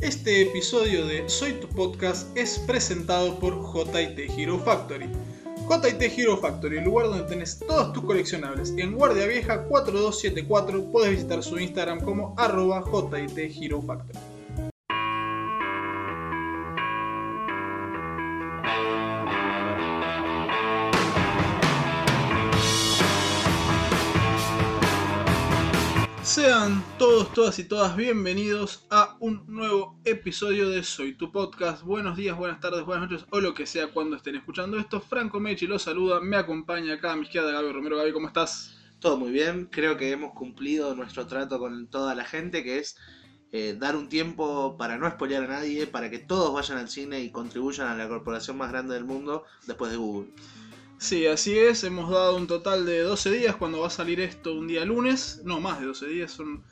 [0.00, 5.06] Este episodio de Soy tu podcast es presentado por JT Hero Factory.
[5.68, 8.72] JT Hero Factory, el lugar donde tenés todos tus coleccionables.
[8.76, 14.20] En Guardia Vieja 4274 puedes visitar su Instagram como arroba JT Hero Factory.
[26.98, 31.82] Todos, todas y todas bienvenidos a un nuevo episodio de Soy tu podcast.
[31.82, 35.00] Buenos días, buenas tardes, buenas noches o lo que sea cuando estén escuchando esto.
[35.00, 37.96] Franco Mechi los saluda, me acompaña acá a mi izquierda Gaby Romero.
[37.96, 38.76] Gaby, ¿cómo estás?
[38.98, 42.96] Todo muy bien, creo que hemos cumplido nuestro trato con toda la gente, que es
[43.50, 47.20] eh, dar un tiempo para no spoilear a nadie, para que todos vayan al cine
[47.22, 50.28] y contribuyan a la corporación más grande del mundo después de Google.
[50.98, 54.54] Sí, así es, hemos dado un total de 12 días cuando va a salir esto
[54.54, 55.40] un día lunes.
[55.44, 56.64] No, más de 12 días, son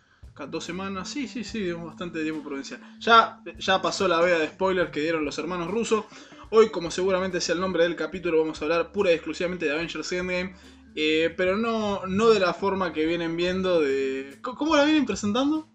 [0.49, 1.09] dos semanas.
[1.09, 2.81] Sí, sí, sí, bastante tiempo provincial.
[2.99, 6.05] Ya, ya pasó la vea de spoilers que dieron los hermanos rusos.
[6.51, 9.73] Hoy, como seguramente sea el nombre del capítulo, vamos a hablar pura y exclusivamente de
[9.73, 10.55] Avengers Endgame.
[10.97, 14.39] Eh, pero no, no de la forma que vienen viendo de...
[14.43, 15.69] ¿Cómo la vienen presentando?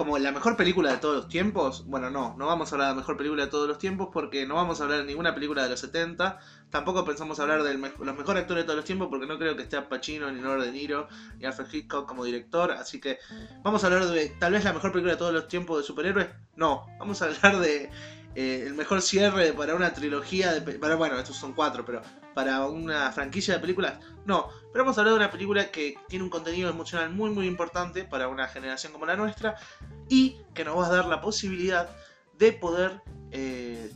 [0.00, 2.94] Como la mejor película de todos los tiempos, bueno, no, no vamos a hablar de
[2.94, 5.64] la mejor película de todos los tiempos porque no vamos a hablar de ninguna película
[5.64, 6.38] de los 70,
[6.70, 9.64] tampoco pensamos hablar de los mejores actores de todos los tiempos porque no creo que
[9.64, 11.06] esté Pacino, ni Robert De Niro,
[11.38, 13.18] ni Alfred Hitchcock como director, así que
[13.62, 16.28] vamos a hablar de tal vez la mejor película de todos los tiempos de superhéroes,
[16.56, 17.90] no, vamos a hablar de
[18.34, 20.60] eh, el mejor cierre para una trilogía de...
[20.78, 22.00] Para, bueno, estos son cuatro, pero
[22.32, 24.48] para una franquicia de películas, no.
[24.72, 28.04] Pero vamos a hablar de una película que tiene un contenido emocional muy muy importante
[28.04, 29.56] para una generación como la nuestra
[30.10, 31.88] y que nos va a dar la posibilidad
[32.36, 33.90] de poder eh,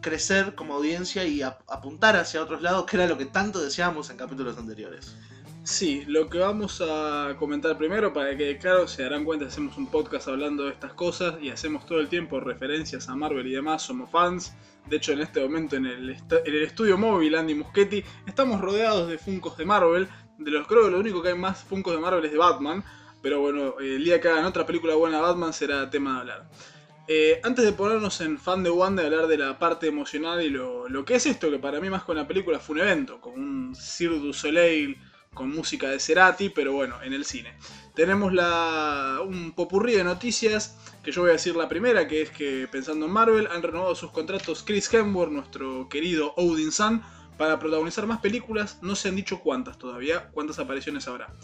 [0.00, 4.18] crecer como audiencia y apuntar hacia otros lados, que era lo que tanto deseábamos en
[4.18, 5.16] capítulos anteriores.
[5.64, 9.88] Sí, lo que vamos a comentar primero, para que claro, se darán cuenta, hacemos un
[9.88, 13.82] podcast hablando de estas cosas y hacemos todo el tiempo referencias a Marvel y demás,
[13.82, 14.54] somos fans.
[14.88, 19.08] De hecho, en este momento en el, en el estudio móvil Andy Muschietti estamos rodeados
[19.08, 20.06] de Funcos de Marvel.
[20.38, 22.84] De los creo que lo único que hay más Funcos de Marvel es de Batman.
[23.26, 26.48] Pero bueno, el día que hagan otra película buena Batman será tema de hablar.
[27.08, 30.48] Eh, antes de ponernos en fan de Wanda y hablar de la parte emocional y
[30.48, 33.20] lo, lo, que es esto, que para mí más con la película fue un evento,
[33.20, 34.96] con un Cirque du Soleil
[35.34, 37.58] con música de Cerati, pero bueno, en el cine.
[37.96, 42.30] Tenemos la, un popurrí de noticias, que yo voy a decir la primera, que es
[42.30, 47.02] que pensando en Marvel, han renovado sus contratos Chris Hemsworth, nuestro querido Odin Sun,
[47.36, 51.34] para protagonizar más películas, no se han dicho cuántas todavía, cuántas apariciones habrá.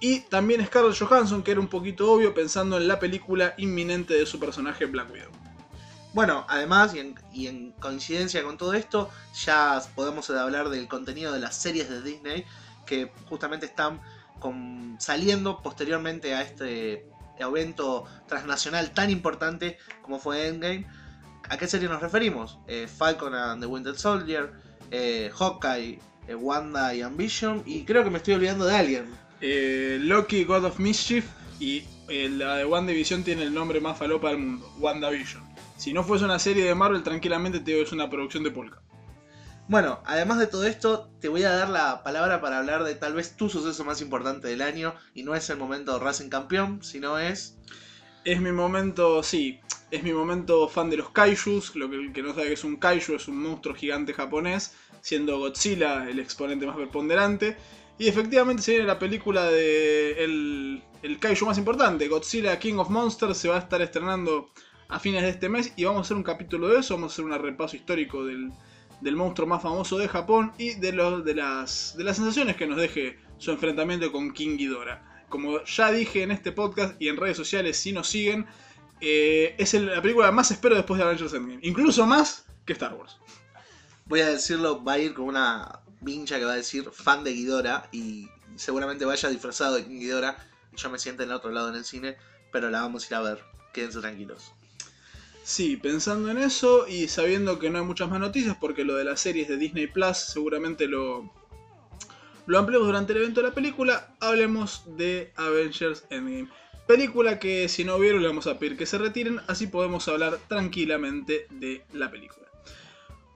[0.00, 4.26] Y también Scarlett Johansson, que era un poquito obvio pensando en la película inminente de
[4.26, 5.32] su personaje Black Widow.
[6.14, 6.94] Bueno, además,
[7.32, 9.10] y en, coincidencia con todo esto,
[9.44, 12.44] ya podemos hablar del contenido de las series de Disney
[12.86, 14.00] que justamente están
[14.98, 17.06] saliendo posteriormente a este
[17.38, 20.86] evento transnacional tan importante como fue Endgame.
[21.50, 22.58] ¿A qué serie nos referimos?
[22.66, 24.52] Eh, Falcon and the Winter Soldier,
[24.90, 29.27] eh, Hawkeye, eh, Wanda y Ambition, y creo que me estoy olvidando de alguien.
[29.40, 31.24] Loki, God of Mischief,
[31.60, 35.42] y la de WandaVision tiene el nombre más falopa del mundo, WandaVision.
[35.76, 38.82] Si no fuese una serie de Marvel, tranquilamente te digo es una producción de Polka.
[39.68, 43.12] Bueno, además de todo esto, te voy a dar la palabra para hablar de tal
[43.12, 44.94] vez tu suceso más importante del año.
[45.14, 47.58] Y no es el momento Racing campeón, sino es.
[48.24, 49.60] Es mi momento, sí,
[49.90, 51.76] es mi momento fan de los kaijus.
[51.76, 55.38] Lo que, que no sabe que es un kaiju es un monstruo gigante japonés, siendo
[55.38, 57.58] Godzilla el exponente más preponderante.
[57.98, 62.90] Y efectivamente se viene la película de el, el kaiju más importante, Godzilla King of
[62.90, 64.50] Monsters, se va a estar estrenando
[64.88, 67.14] a fines de este mes y vamos a hacer un capítulo de eso, vamos a
[67.14, 68.52] hacer un repaso histórico del,
[69.00, 70.92] del monstruo más famoso de Japón y de,
[71.24, 75.24] de, las, de las sensaciones que nos deje su enfrentamiento con King Ghidorah.
[75.28, 78.46] Como ya dije en este podcast y en redes sociales, si nos siguen,
[79.00, 81.60] eh, es la película más espero después de Avengers Endgame.
[81.62, 83.18] Incluso más que Star Wars.
[84.06, 87.32] Voy a decirlo, va a ir con una vincha que va a decir fan de
[87.32, 90.36] Ghidorah y seguramente vaya disfrazado de King Ghidorah.
[90.76, 92.16] Yo me siento en el otro lado en el cine,
[92.52, 93.44] pero la vamos a ir a ver.
[93.72, 94.52] Quédense tranquilos.
[95.42, 99.04] Sí, pensando en eso y sabiendo que no hay muchas más noticias porque lo de
[99.04, 101.32] las series de Disney Plus seguramente lo,
[102.46, 106.48] lo ampliamos durante el evento de la película, hablemos de Avengers Endgame.
[106.86, 110.38] Película que si no vieron le vamos a pedir que se retiren, así podemos hablar
[110.48, 112.46] tranquilamente de la película.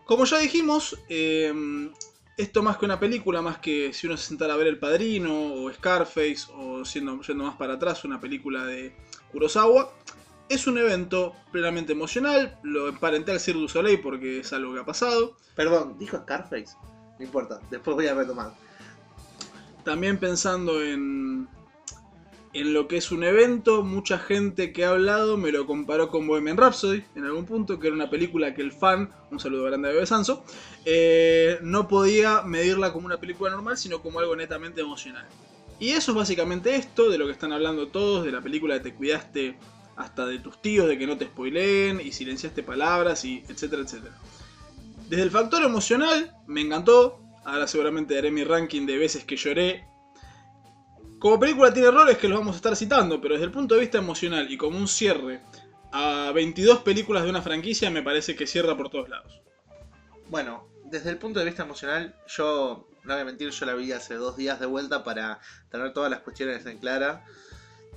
[0.07, 1.93] Como ya dijimos, em,
[2.37, 5.55] esto más que una película, más que si uno se sentara a ver El Padrino
[5.55, 8.95] o Scarface o siendo, yendo más para atrás una película de
[9.31, 9.93] Kurosawa,
[10.49, 14.81] es un evento plenamente emocional, lo emparenté al Cirque du Soleil porque es algo que
[14.81, 15.37] ha pasado.
[15.55, 16.77] Perdón, ¿dijo Scarface?
[17.19, 18.53] No importa, después voy a retomar.
[19.85, 21.49] También pensando en,
[22.55, 26.27] En lo que es un evento, mucha gente que ha hablado me lo comparó con
[26.27, 29.89] Bohemian Rhapsody en algún punto, que era una película que el fan, un saludo grande
[29.89, 30.45] a Bebe Sanso,
[30.85, 35.27] eh, no podía medirla como una película normal, sino como algo netamente emocional.
[35.81, 38.91] Y eso es básicamente esto, de lo que están hablando todos, de la película que
[38.91, 39.57] te cuidaste
[39.97, 44.15] hasta de tus tíos, de que no te spoileen y silenciaste palabras, y etcétera, etcétera.
[45.09, 47.19] Desde el factor emocional, me encantó.
[47.45, 49.85] Ahora seguramente daré mi ranking de veces que lloré
[51.23, 53.81] como película tiene errores que los vamos a estar citando, pero desde el punto de
[53.83, 55.41] vista emocional y como un cierre
[55.93, 59.41] a 22 películas de una franquicia, me parece que cierra por todos lados.
[60.31, 63.93] Bueno, desde el punto de vista emocional, yo, no voy a mentir, yo la vi
[63.93, 65.39] hace dos días de vuelta para
[65.71, 67.25] tener todas las cuestiones en clara.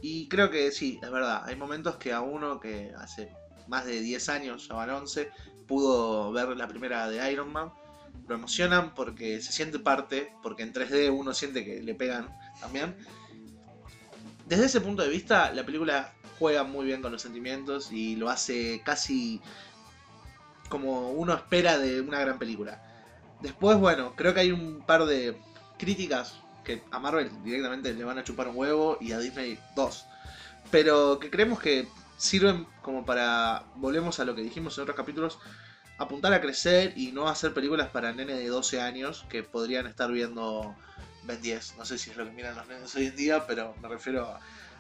[0.02, 3.34] Y creo que sí, es verdad, hay momentos que a uno que hace
[3.68, 5.32] más de 10 años, ya van 11,
[5.68, 7.74] pudo ver la primera de Iron Man,
[8.28, 12.30] lo emocionan porque se siente parte, porque en 3D uno siente que le pegan
[12.66, 12.96] también.
[14.48, 18.30] Desde ese punto de vista, la película juega muy bien con los sentimientos y lo
[18.30, 19.42] hace casi
[20.70, 22.82] como uno espera de una gran película.
[23.42, 25.38] Después, bueno, creo que hay un par de
[25.78, 30.06] críticas que a Marvel directamente le van a chupar un huevo y a Disney dos.
[30.72, 35.38] Pero que creemos que sirven como para, volvemos a lo que dijimos en otros capítulos,
[35.98, 40.12] apuntar a crecer y no hacer películas para nenes de 12 años que podrían estar
[40.12, 40.76] viendo
[41.26, 41.76] Ben 10.
[41.78, 44.38] No sé si es lo que miran los nenes hoy en día, pero me refiero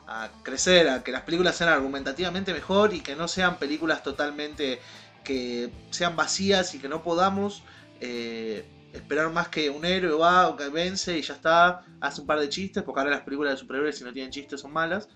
[0.08, 4.80] a, crecer, a que las películas sean argumentativamente mejor y que no sean películas totalmente
[5.24, 7.64] que sean vacías y que no podamos
[8.00, 8.64] eh,
[8.94, 12.40] esperar más que un héroe va o que vence y ya está, hace un par
[12.40, 15.10] de chistes, porque ahora las películas de superhéroes si no tienen chistes son malas.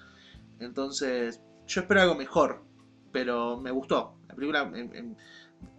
[0.60, 2.64] Entonces, yo espero algo mejor,
[3.12, 4.18] pero me gustó.
[4.28, 4.72] La película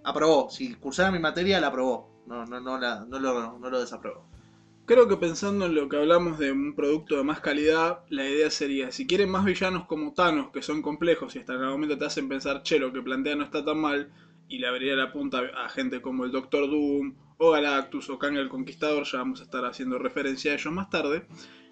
[0.04, 0.48] aprobó.
[0.50, 2.22] Si cursara mi materia, la aprobó.
[2.26, 4.30] No, no, no, la, no, lo, no lo desaprobó.
[4.90, 8.50] Creo que pensando en lo que hablamos de un producto de más calidad, la idea
[8.50, 11.96] sería, si quieren más villanos como Thanos, que son complejos y hasta en algún momento
[11.96, 14.12] te hacen pensar, che, lo que plantea no está tan mal,
[14.48, 18.36] y le abriría la punta a gente como el Doctor Doom, o Galactus, o Kang
[18.36, 21.24] el Conquistador, ya vamos a estar haciendo referencia a ellos más tarde,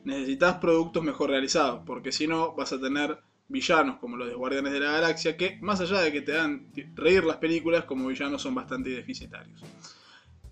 [0.05, 3.19] necesitas productos mejor realizados, porque si no vas a tener
[3.49, 6.70] villanos como los de Guardianes de la Galaxia, que más allá de que te dan
[6.94, 9.61] reír las películas, como villanos son bastante deficitarios.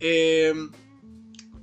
[0.00, 0.52] Eh,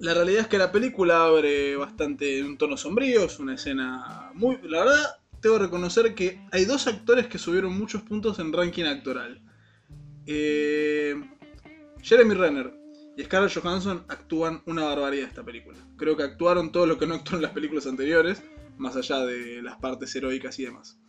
[0.03, 4.31] la realidad es que la película abre bastante en un tono sombrío, es una escena
[4.33, 4.59] muy...
[4.63, 8.83] La verdad, tengo que reconocer que hay dos actores que subieron muchos puntos en ranking
[8.83, 9.41] actoral.
[10.25, 11.15] Eh,
[12.01, 12.73] Jeremy Renner
[13.15, 15.77] y Scarlett Johansson actúan una barbaridad esta película.
[15.95, 18.43] Creo que actuaron todo lo que no actuaron en las películas anteriores,
[18.77, 20.99] más allá de las partes heroicas y demás.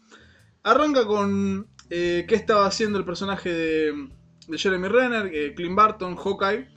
[0.62, 4.08] Arranca con eh, qué estaba haciendo el personaje de,
[4.56, 6.68] Jeremy Renner, eh, Clint Barton, Hawkeye.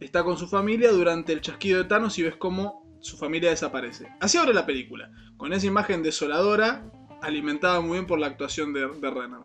[0.00, 4.08] Está con su familia durante el chasquido de Thanos y ves cómo su familia desaparece.
[4.18, 8.86] Así abre la película, con esa imagen desoladora, alimentada muy bien por la actuación de,
[8.86, 9.40] Renner.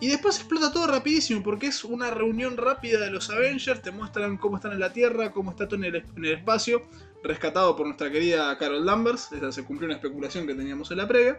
[0.00, 4.36] Y después explota todo rapidísimo porque es una reunión rápida de los Avengers, te muestran
[4.36, 6.82] cómo están en la Tierra, cómo está todo en el, espacio,
[7.22, 11.08] rescatado por nuestra querida Carol Danvers, esa se cumplió una especulación que teníamos en la
[11.08, 11.38] previa.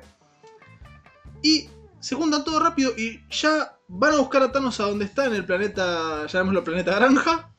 [1.43, 1.69] Y
[1.99, 5.33] se juntan todo rápido y ya van a buscar a Thanos a donde está, en
[5.33, 7.50] el planeta, llamémoslo planeta Granja.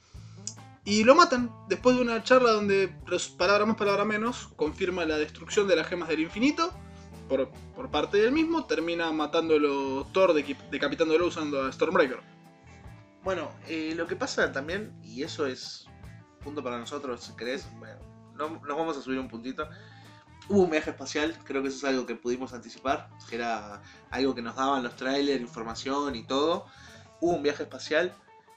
[0.84, 2.92] Y lo matan después de una charla donde,
[3.38, 6.72] palabra más, palabra menos, confirma la destrucción de las gemas del infinito
[7.28, 8.64] por, parte del mismo.
[8.64, 12.20] Termina matándolo Thor, decapitándolo usando a Stormbreaker.
[13.22, 13.52] Bueno,
[13.94, 15.86] lo que pasa también, y eso es
[16.42, 18.00] punto para nosotros, si querés, bueno,
[18.36, 19.68] nos vamos a subir un puntito.
[20.48, 23.80] Hubo un viaje espacial, creo que eso es algo que pudimos anticipar, que era
[24.10, 26.66] algo que nos daban los trailers, información y todo.
[27.20, 28.12] Hubo un viaje espacial,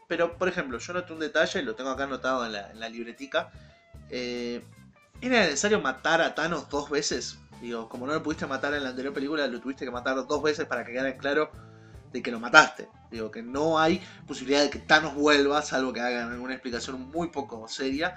[0.08, 3.52] pero por ejemplo, yo noté un detalle, lo tengo acá anotado en la, libretica.
[4.10, 4.64] Eh,
[5.22, 7.40] ¿Era necesario matar a Thanos dos veces?
[7.62, 10.44] Digo, como no lo pudiste matar en la anterior película, lo tuviste que matar dos
[10.44, 11.50] veces para que quedara claro
[12.12, 12.90] de que lo mataste.
[13.10, 17.30] Digo, que no hay posibilidad de que Thanos vuelva, salvo que hagan alguna explicación muy
[17.30, 18.16] poco seria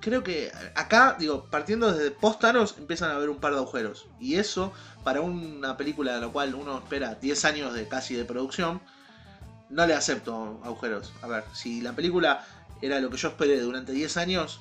[0.00, 4.06] creo que acá, digo, partiendo desde post-Thanos empiezan a haber un par de agujeros.
[4.20, 4.72] Y eso,
[5.04, 8.80] para una película de la cual uno espera 10 años de casi de producción,
[9.70, 11.12] no le acepto agujeros.
[11.22, 12.44] A ver, si la película
[12.80, 14.60] era lo que yo esperé durante 10 años,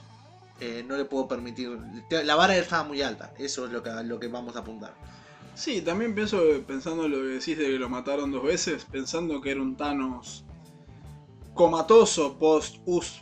[0.59, 1.77] eh, no le puedo permitir.
[2.09, 4.93] La vara estaba muy alta, eso es lo que, lo que vamos a apuntar.
[5.55, 9.51] Sí, también pienso, pensando lo que decís de que lo mataron dos veces, pensando que
[9.51, 10.43] era un Thanos
[11.57, 12.77] comatoso post,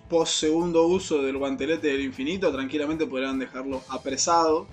[0.09, 4.67] post segundo uso del guantelete del infinito, tranquilamente podrían dejarlo apresado.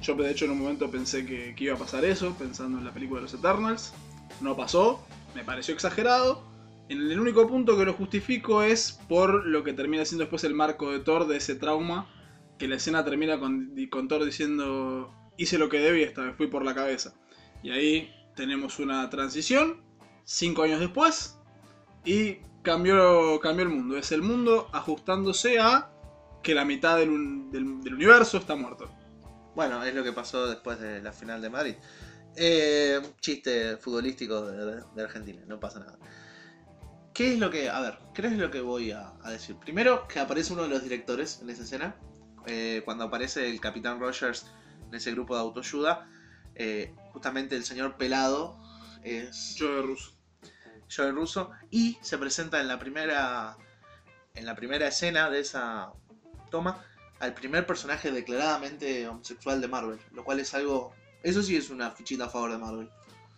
[0.00, 2.92] Yo de hecho en un momento pensé que, iba a pasar eso, pensando en la
[2.92, 3.92] película de los Eternals.
[4.40, 5.00] No pasó,
[5.38, 6.42] me pareció exagerado.
[6.88, 10.54] En el único punto que lo justifico es por lo que termina siendo después el
[10.54, 12.08] marco de Thor de ese trauma,
[12.58, 16.48] que la escena termina con, con Thor diciendo hice lo que debí esta vez, fui
[16.48, 17.14] por la cabeza.
[17.62, 19.80] Y ahí tenemos una transición,
[20.24, 21.38] cinco años después,
[22.04, 23.96] y cambió, cambió el mundo.
[23.96, 25.92] Es el mundo ajustándose a
[26.42, 28.90] que la mitad del- del universo está muerto.
[29.54, 31.74] Bueno, es lo que pasó después de la final de Madrid.
[32.40, 35.98] Eh, chiste futbolístico de, de Argentina, no pasa nada.
[37.12, 37.68] ¿Qué es lo que.?
[37.68, 39.56] A ver, ¿qué es lo que voy a, a decir?
[39.56, 41.96] Primero, que aparece uno de los directores en esa escena.
[42.46, 44.46] eh, cuando aparece el Capitán Rogers
[44.88, 46.08] en ese grupo de autoayuda.
[46.54, 48.56] eh, justamente el señor pelado
[49.02, 50.12] es Yo de ruso.
[50.94, 51.50] Joey Russo.
[51.70, 53.56] Y se presenta en la primera.
[54.34, 55.92] En la primera escena de esa
[56.50, 56.84] toma.
[57.18, 59.98] Al primer personaje declaradamente homosexual de Marvel.
[60.12, 60.94] Lo cual es algo.
[61.22, 62.90] Eso sí es una fichita a favor de Marvel.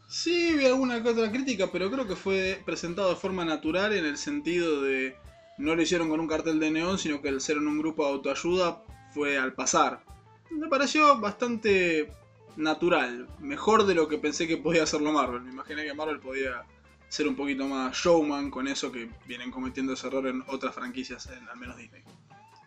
[0.08, 4.04] Sí, vi alguna que otra crítica, pero creo que fue presentado de forma natural en
[4.04, 5.16] el sentido de
[5.56, 8.04] no lo hicieron con un cartel de neón, sino que el ser en un grupo
[8.04, 8.82] de autoayuda
[9.14, 10.02] fue al pasar.
[10.50, 12.12] Me pareció bastante
[12.56, 15.42] natural, mejor de lo que pensé que podía hacerlo Marvel.
[15.42, 16.64] Me imaginé que Marvel podía
[17.08, 21.26] ser un poquito más showman con eso que vienen cometiendo ese error en otras franquicias,
[21.26, 22.02] en, al menos Disney.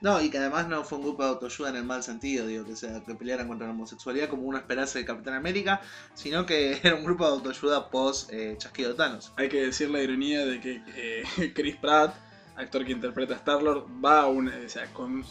[0.03, 2.65] No, y que además no fue un grupo de autoayuda en el mal sentido, digo,
[2.65, 5.79] que, sea, que pelearan contra la homosexualidad como uno esperase de Capitán América,
[6.13, 9.31] sino que era un grupo de autoayuda post eh, chasquido Thanos.
[9.37, 12.13] Hay que decir la ironía de que eh, Chris Pratt,
[12.57, 15.23] actor que interpreta a Star-Lord, va a una, o sea, con,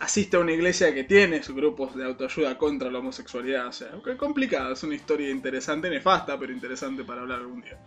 [0.00, 3.68] asiste a una iglesia que tiene sus grupos de autoayuda contra la homosexualidad.
[3.68, 7.78] O sea, que complicada, es una historia interesante, nefasta, pero interesante para hablar algún día.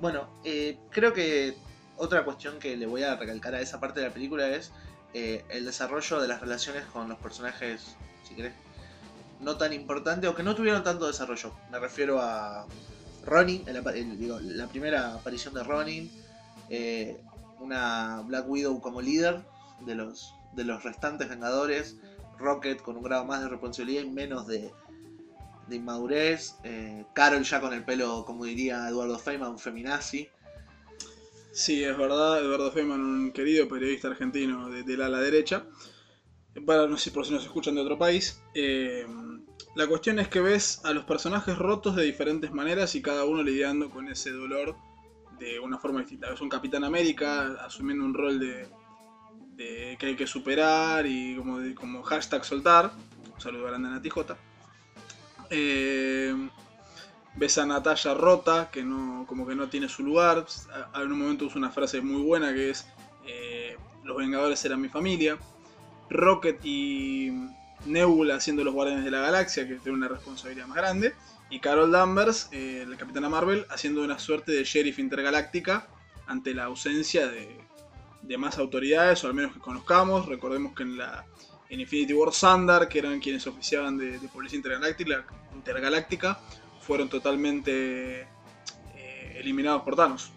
[0.00, 1.54] Bueno, eh, creo que
[1.96, 4.72] otra cuestión que le voy a recalcar a esa parte de la película es
[5.12, 7.96] eh, el desarrollo de las relaciones con los personajes,
[8.28, 8.52] si querés,
[9.40, 11.52] no tan importantes o que no tuvieron tanto desarrollo.
[11.70, 12.66] Me refiero a
[13.24, 13.64] Ronin,
[14.18, 16.10] digo, la primera aparición de Ronin,
[16.68, 17.20] eh,
[17.60, 19.42] una Black Widow como líder
[19.80, 21.96] de los, de los restantes Vengadores,
[22.38, 24.72] Rocket con un grado más de responsabilidad y menos de,
[25.68, 30.28] de inmadurez, eh, Carol ya con el pelo, como diría Eduardo Feynman, feminazi.
[31.54, 35.66] Sí, es verdad, Eduardo Feynman, un querido periodista argentino de, del ala derecha.
[36.66, 38.40] Para no sé por si nos escuchan de otro país.
[38.54, 39.06] eh,
[39.76, 43.42] la cuestión es que ves a los personajes rotos de diferentes maneras y cada uno
[43.42, 44.76] lidiando con ese dolor
[45.38, 46.32] de una forma distinta.
[46.32, 48.68] Es un Capitán América asumiendo un rol de,
[49.98, 52.92] que hay que superar y como, de- como hashtag soltar.
[53.34, 54.36] Un saludo grande a Nati J.
[55.50, 56.34] Eh,
[57.36, 60.44] ves a Natalia rota, que no, como que no tiene su lugar.
[60.94, 62.86] En un momento usa una frase muy buena que es:
[63.26, 65.38] eh, Los Vengadores eran mi familia.
[66.10, 67.32] Rocket y
[67.86, 71.14] Nebula siendo los Guardianes de la Galaxia, que tiene una responsabilidad más grande.
[71.50, 75.86] Y Carol Danvers, eh, la Capitana Marvel, haciendo una suerte de sheriff intergaláctica
[76.26, 77.58] ante la ausencia de,
[78.22, 80.26] de más autoridades, o al menos que conozcamos.
[80.26, 81.24] Recordemos que en la
[81.70, 85.24] en Infinity War Sandar, que eran quienes oficiaban de, de policía intergaláctica,
[85.54, 86.38] intergaláctica,
[86.86, 88.22] fueron totalmente
[88.94, 90.30] eh, eliminados por Thanos.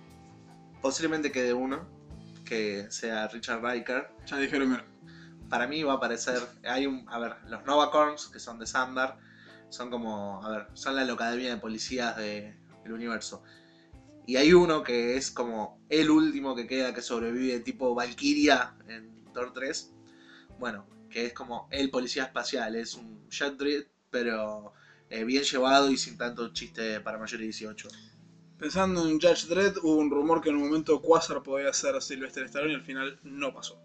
[0.81, 1.85] Posiblemente quede uno,
[2.45, 4.07] que sea Richard Riker.
[4.25, 4.85] Ya dijeron, mira,
[5.49, 9.17] Para mí va a aparecer, hay un, a ver, los Novacorns, que son de Sandar,
[9.69, 13.43] son como, a ver, son la academia de policías de- del universo.
[14.25, 19.23] Y hay uno que es como el último que queda que sobrevive, tipo Valkyria en
[19.33, 19.93] Thor 3.
[20.59, 24.73] Bueno, que es como el policía espacial, es un Jet Dread, pero
[25.09, 27.87] eh, bien llevado y sin tanto chiste para mayores de 18.
[28.57, 32.43] Pensando en Judge Dredd, hubo un rumor que en un momento Quasar podía ser Sylvester
[32.45, 33.79] Stallone y al final no pasó.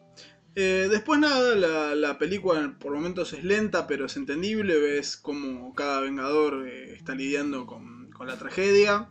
[0.55, 4.79] Eh, después nada, la, la película por momentos es lenta, pero es entendible.
[4.79, 9.09] Ves como cada Vengador eh, está lidiando con, con la tragedia.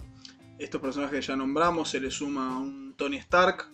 [0.59, 3.67] Estos personajes que ya nombramos, se le suma un Tony Stark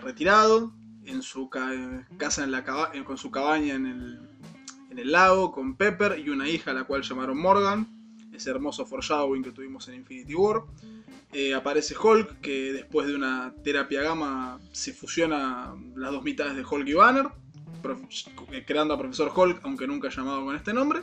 [0.00, 0.72] retirado
[1.04, 2.64] en su ca- casa en la
[3.04, 4.28] con su cabaña en el,
[4.94, 7.88] en el lago, con Pepper y una hija a la cual llamaron Morgan
[8.32, 10.62] ese hermoso foreshadowing que tuvimos en Infinity War.
[11.32, 16.64] Eh, aparece Hulk, que después de una terapia gamma se fusiona las dos mitades de
[16.64, 17.26] Hulk y Banner,
[18.66, 21.00] creando a Profesor Hulk, aunque nunca llamado con este nombre.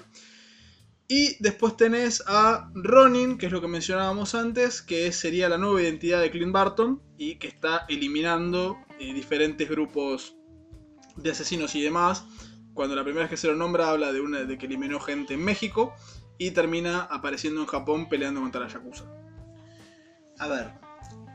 [1.07, 5.81] Y después tenés a Ronin, que es lo que mencionábamos antes, que sería la nueva
[5.81, 10.37] identidad de Clint Barton y que está eliminando eh, diferentes grupos
[11.17, 12.23] de asesinos y demás.
[12.73, 15.33] Cuando la primera vez que se lo nombra habla de, una, de que eliminó gente
[15.33, 15.93] en México
[16.37, 19.05] y termina apareciendo en Japón peleando contra la Yakuza.
[20.39, 20.71] A ver,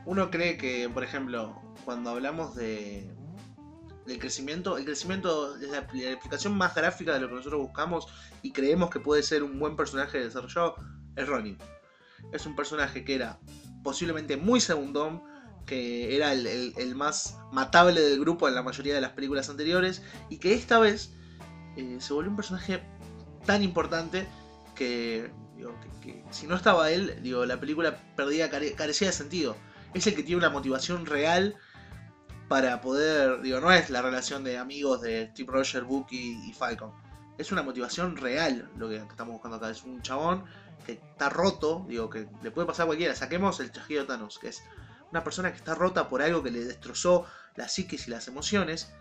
[0.05, 3.13] uno cree que, por ejemplo, cuando hablamos de
[4.07, 8.07] del crecimiento, el crecimiento es la, explicación más gráfica de lo que nosotros buscamos
[8.41, 10.75] y creemos que puede ser un buen personaje desarrollado,
[11.15, 11.57] es Ronin.
[12.31, 13.39] Es un personaje que era
[13.83, 15.21] posiblemente muy segundón,
[15.65, 20.37] que era el más matable del grupo en la mayoría de las películas anteriores, y
[20.37, 21.16] que esta vez
[21.77, 22.81] eh, se volvió un personaje
[23.45, 24.27] tan importante
[24.75, 25.31] que,
[26.31, 29.55] si no estaba él, digo, la película perdía, care- carecía de sentido.
[29.93, 31.55] Es el que tiene una motivación real
[32.47, 36.91] para poder, digo, no es la relación de amigos de Steve Rogers, Bucky y Falcon.
[37.37, 39.69] Es una motivación real lo que estamos buscando acá.
[39.69, 40.45] Es un chabón
[40.85, 43.15] que está roto, digo, que le puede pasar a cualquiera.
[43.15, 44.63] Saquemos el chasquido Thanos, que es
[45.11, 48.91] una persona que está rota por algo que le destrozó la psiquis y las emociones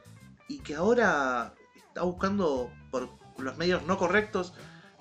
[0.49, 1.55] y que ahora
[1.97, 4.53] está buscando por los medios no correctos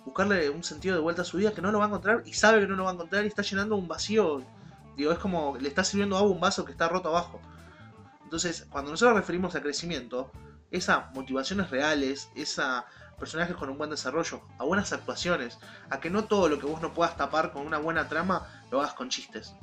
[0.05, 2.31] buscarle un sentido de vuelta a su vida que no lo va a encontrar y
[2.31, 4.41] sabe que no lo va a encontrar y está llenando un vacío.
[4.95, 7.41] Digo, es como le está sirviendo agua a un vaso que está roto abajo.
[8.23, 10.31] Entonces, cuando nosotros referimos a crecimiento,
[10.71, 12.85] esas motivaciones reales, esa
[13.19, 15.57] personajes con un buen desarrollo, a buenas actuaciones,
[15.89, 18.79] a que no todo lo que vos no puedas tapar con una buena trama lo
[18.79, 19.53] hagas con chistes.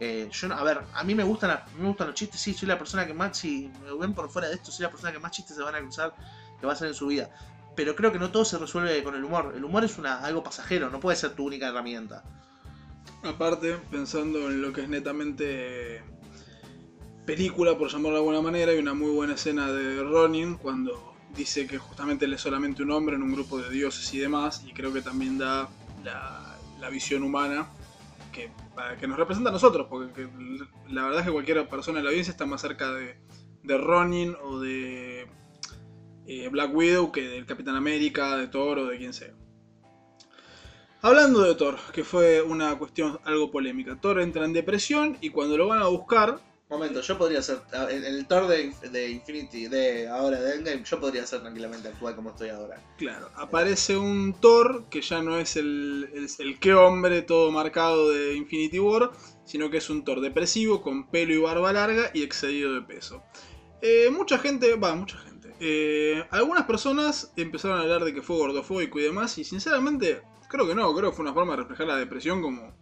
[0.00, 2.66] Eh, yo, a ver, a mí me gustan, la- me gustan los chistes, sí, soy
[2.66, 5.20] la persona que más, si me ven por fuera de esto, soy la persona que
[5.20, 6.12] más chistes se van a cruzar
[6.60, 7.30] que va a hacer en su vida.
[7.76, 9.52] Pero creo que no todo se resuelve con el humor.
[9.56, 12.22] El humor es una, algo pasajero, no puede ser tu única herramienta.
[13.22, 16.02] Aparte, pensando en lo que es netamente
[17.24, 21.66] película, por llamarlo de alguna manera, hay una muy buena escena de Ronin cuando dice
[21.66, 24.72] que justamente él es solamente un hombre en un grupo de dioses y demás, y
[24.72, 25.68] creo que también da
[26.04, 26.50] la,
[26.90, 27.66] visión humana
[28.30, 28.50] que,
[29.08, 30.28] nos representa a nosotros, porque que
[30.90, 33.16] la verdad es que cualquier persona en la audiencia está más cerca de,
[33.62, 35.26] de Ronin o de
[36.26, 39.34] eh, Black Widow que del Capitán América, de Thor o de quien sea.
[41.02, 44.00] Hablando de Thor, que fue una cuestión algo polémica.
[44.00, 46.40] Thor entra en depresión y cuando lo van a buscar,
[46.70, 47.58] Momento, yo podría ser,
[47.90, 52.16] en el Thor de, de Infinity, de ahora de Endgame, yo podría ser tranquilamente actual
[52.16, 52.82] como estoy ahora.
[52.96, 58.08] claro, aparece un Thor que ya no es el, el, el que hombre todo marcado
[58.08, 59.10] de Infinity War,
[59.44, 63.22] sino que es un Thor depresivo, con pelo y barba larga y excedido de peso.
[63.82, 65.33] Eh, mucha gente, va, mucha gente.
[65.66, 70.68] Eh, algunas personas empezaron a hablar de que fue gordofóbico y demás, y sinceramente creo
[70.68, 72.76] que no, creo que fue una forma de reflejar la depresión como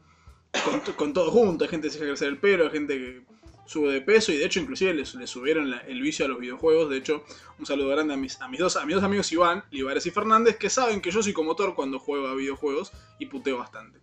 [0.97, 1.63] con, todo junto.
[1.63, 3.23] Hay gente que se deja crecer el pelo, hay gente que
[3.67, 6.91] sube de peso y de hecho inclusive le, subieron el vicio a los videojuegos.
[6.91, 7.23] De hecho,
[7.61, 11.01] un saludo grande a mis, a mis, dos, amigos Iván, Libares y Fernández, que saben
[11.01, 14.01] que yo soy como Thor cuando juego a videojuegos y puteo bastante.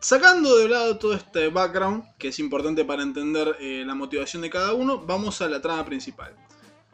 [0.00, 4.50] Sacando de lado todo este background, que es importante para entender eh, la motivación de
[4.50, 6.34] cada uno, vamos a la trama principal.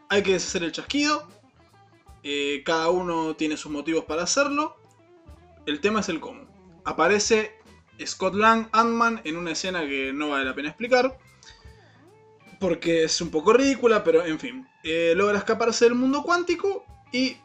[0.08, 1.28] Hay que deshacer el chasquido,
[2.22, 4.76] eh, cada uno tiene sus motivos para hacerlo,
[5.66, 6.46] el tema es el cómo.
[6.84, 7.54] Aparece
[8.04, 11.18] Scott Lang, Ant-Man, en una escena que no vale la pena explicar,
[12.60, 14.68] porque es un poco ridícula, pero en fin.
[14.82, 17.36] Eh, logra escaparse del mundo cuántico y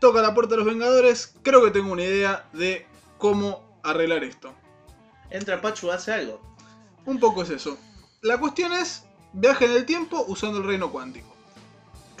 [0.00, 1.34] toca la puerta de los Vengadores.
[1.42, 2.86] Creo que tengo una idea de
[3.18, 4.54] cómo arreglar esto.
[5.30, 6.40] Entra Pachu, hace algo.
[7.06, 7.78] Un poco es eso.
[8.20, 11.31] La cuestión es viaje en el tiempo usando el reino cuántico.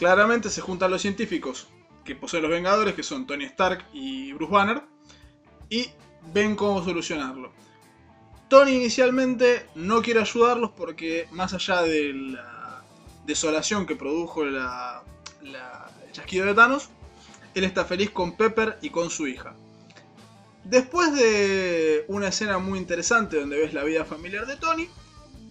[0.02, 1.68] Claramente se juntan los científicos
[2.04, 4.82] que poseen los Vengadores, que son Tony Stark y Bruce Banner,
[5.70, 5.90] y
[6.34, 7.52] ven cómo solucionarlo.
[8.48, 12.82] Tony inicialmente no quiere ayudarlos porque más allá de la
[13.26, 15.04] desolación que produjo la,
[15.40, 16.88] el chasquido de Thanos,
[17.54, 19.54] él está feliz con Pepper y con su hija.
[20.64, 24.88] Después de una escena muy interesante donde ves la vida familiar de Tony,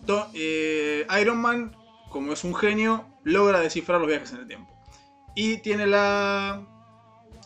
[0.05, 1.73] To- eh, Iron Man,
[2.09, 4.71] como es un genio, logra descifrar los viajes en el tiempo.
[5.35, 6.65] Y tiene la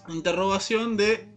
[0.07, 1.27] interrogación de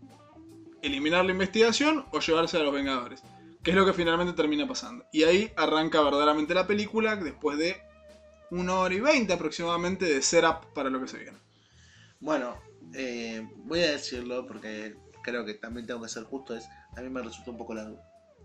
[0.82, 3.22] eliminar la investigación o llevarse a los Vengadores.
[3.62, 5.04] Que es lo que finalmente termina pasando.
[5.12, 7.76] Y ahí arranca verdaderamente la película después de
[8.50, 11.36] una hora y veinte aproximadamente de setup para lo que se viene.
[12.20, 12.56] Bueno,
[12.94, 16.56] eh, voy a decirlo porque creo que también tengo que ser justo.
[16.56, 18.00] Es, a mí me resultó un poco largo.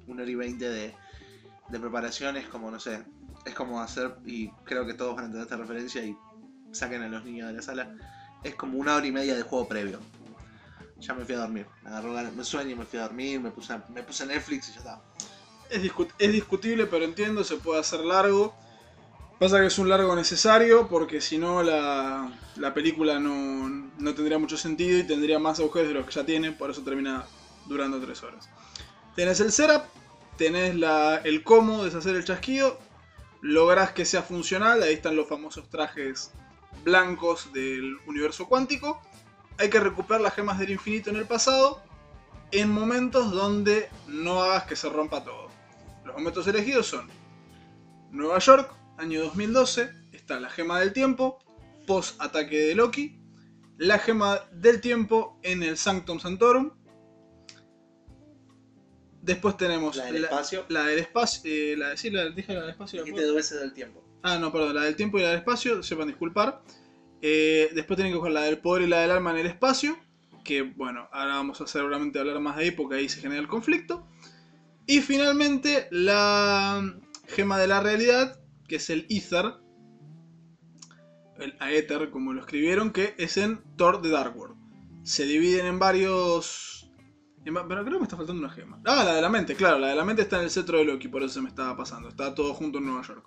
[0.07, 0.93] Una hora y veinte de,
[1.69, 3.03] de como, no sé,
[3.45, 6.17] es como hacer, y creo que todos van a entender esta referencia y
[6.71, 7.95] saquen a los niños de la sala,
[8.43, 9.99] es como una hora y media de juego previo.
[10.99, 13.77] Ya me fui a dormir, me agarró me sueño me fui a dormir, me puse,
[13.89, 15.01] me puse Netflix y ya está.
[15.69, 15.81] Es,
[16.19, 18.55] es discutible, pero entiendo, se puede hacer largo.
[19.39, 24.37] Pasa que es un largo necesario porque si no la, la película no, no tendría
[24.37, 27.25] mucho sentido y tendría más agujeros de los que ya tiene, por eso termina
[27.65, 28.49] durando tres horas.
[29.15, 29.83] Tenés el setup,
[30.37, 32.79] tenés la, el cómo deshacer el chasquido,
[33.43, 36.31] lográs que sea funcional, ahí están los famosos trajes
[36.85, 39.01] blancos del universo cuántico.
[39.59, 41.83] Hay que recuperar las gemas del infinito en el pasado
[42.51, 45.49] en momentos donde no hagas que se rompa todo.
[46.05, 47.09] Los momentos elegidos son
[48.11, 51.39] Nueva York, año 2012, está la gema del tiempo,
[51.85, 53.19] post ataque de Loki,
[53.77, 56.71] la gema del tiempo en el Sanctum Sanctorum.
[59.23, 60.65] Después tenemos La del espacio.
[60.67, 62.99] la del espacio, eh, la, sí, la, dije la del espacio.
[62.99, 64.03] ¿la Dijiste dos veces del tiempo.
[64.21, 66.61] Ah, no, perdón, la del tiempo y la del espacio, sepan disculpar.
[67.21, 69.97] Eh, después tienen que coger la del poder y la del alma en el espacio.
[70.43, 73.47] que bueno, ahora vamos a seguramente hablar más de ahí porque ahí se genera el
[73.47, 74.05] conflicto.
[74.87, 76.83] Y finalmente la
[77.27, 79.53] gema de la realidad, que es el Ether,
[81.39, 84.57] el Aether como lo escribieron, que es en Thor The Dark World.
[85.03, 86.82] Se dividen en varios...
[87.43, 88.79] Pero creo que me está faltando una gema.
[88.85, 90.85] Ah, la de la mente, claro, la de la mente está en el cetro de
[90.85, 92.09] Loki, por eso se me estaba pasando.
[92.09, 93.25] Está todo junto en Nueva York.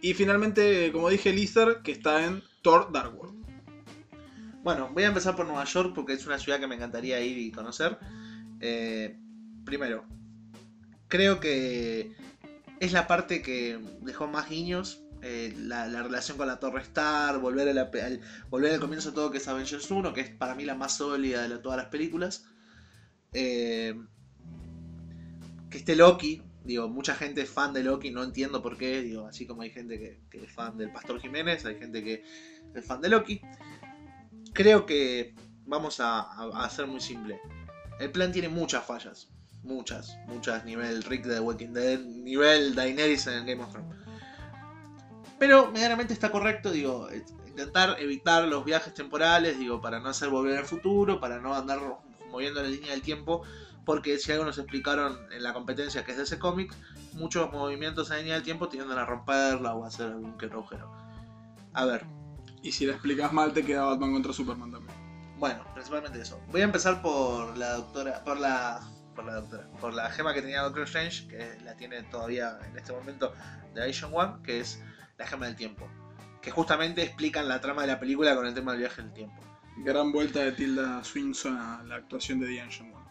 [0.00, 3.42] Y finalmente, como dije, Ether, que está en Thor Dark World.
[4.62, 7.36] Bueno, voy a empezar por Nueva York porque es una ciudad que me encantaría ir
[7.38, 7.98] y conocer.
[8.60, 9.18] Eh,
[9.64, 10.04] primero,
[11.08, 12.14] creo que
[12.80, 15.02] es la parte que dejó más guiños.
[15.22, 19.30] eh, la, la relación con la Torre Star, volver, al, volver al comienzo de todo
[19.30, 22.46] que es Avengers 1, que es para mí la más sólida de todas las películas.
[23.32, 23.94] Eh,
[25.70, 29.26] que esté Loki, digo, mucha gente es fan de Loki, no entiendo por qué, digo,
[29.26, 32.22] así como hay gente que, es fan del Pastor Jiménez, hay gente que
[32.74, 33.40] es fan de Loki.
[34.52, 37.40] Creo que vamos a, a- hacer muy simple.
[37.98, 39.28] El plan tiene muchas fallas,
[39.62, 43.96] muchas, muchas, nivel Rick de The Walking Dead, nivel Daenerys en el Game of Thrones.
[45.38, 47.08] Pero medianamente está correcto, digo,
[47.46, 51.80] intentar evitar los viajes temporales, digo, para no hacer volver al futuro, para no andar
[52.32, 53.42] moviendo la línea del tiempo,
[53.84, 56.74] porque si algo nos explicaron en la competencia que es de ese cómic,
[57.12, 60.46] muchos movimientos en la línea del tiempo tienden a romperla o a hacer algún que
[60.46, 60.90] agujero.
[61.74, 62.04] A ver,
[62.62, 64.96] Y si la explicas mal, te queda Batman contra Superman también.
[65.38, 66.40] bueno, principalmente eso.
[66.50, 68.80] Voy a empezar por la doctora, por la,
[69.16, 72.76] por la doctora, por la gema que tenía Doctor Strange, que la tiene todavía en
[72.78, 73.32] este momento
[73.74, 74.80] de Vision One, que es
[75.18, 75.88] la gema del tiempo,
[76.40, 79.12] que justamente explican la trama de la película con el tema del viaje en el
[79.14, 79.42] tiempo.
[79.78, 83.02] Gran vuelta de Tilda Swinson a la actuación de D'Angelo.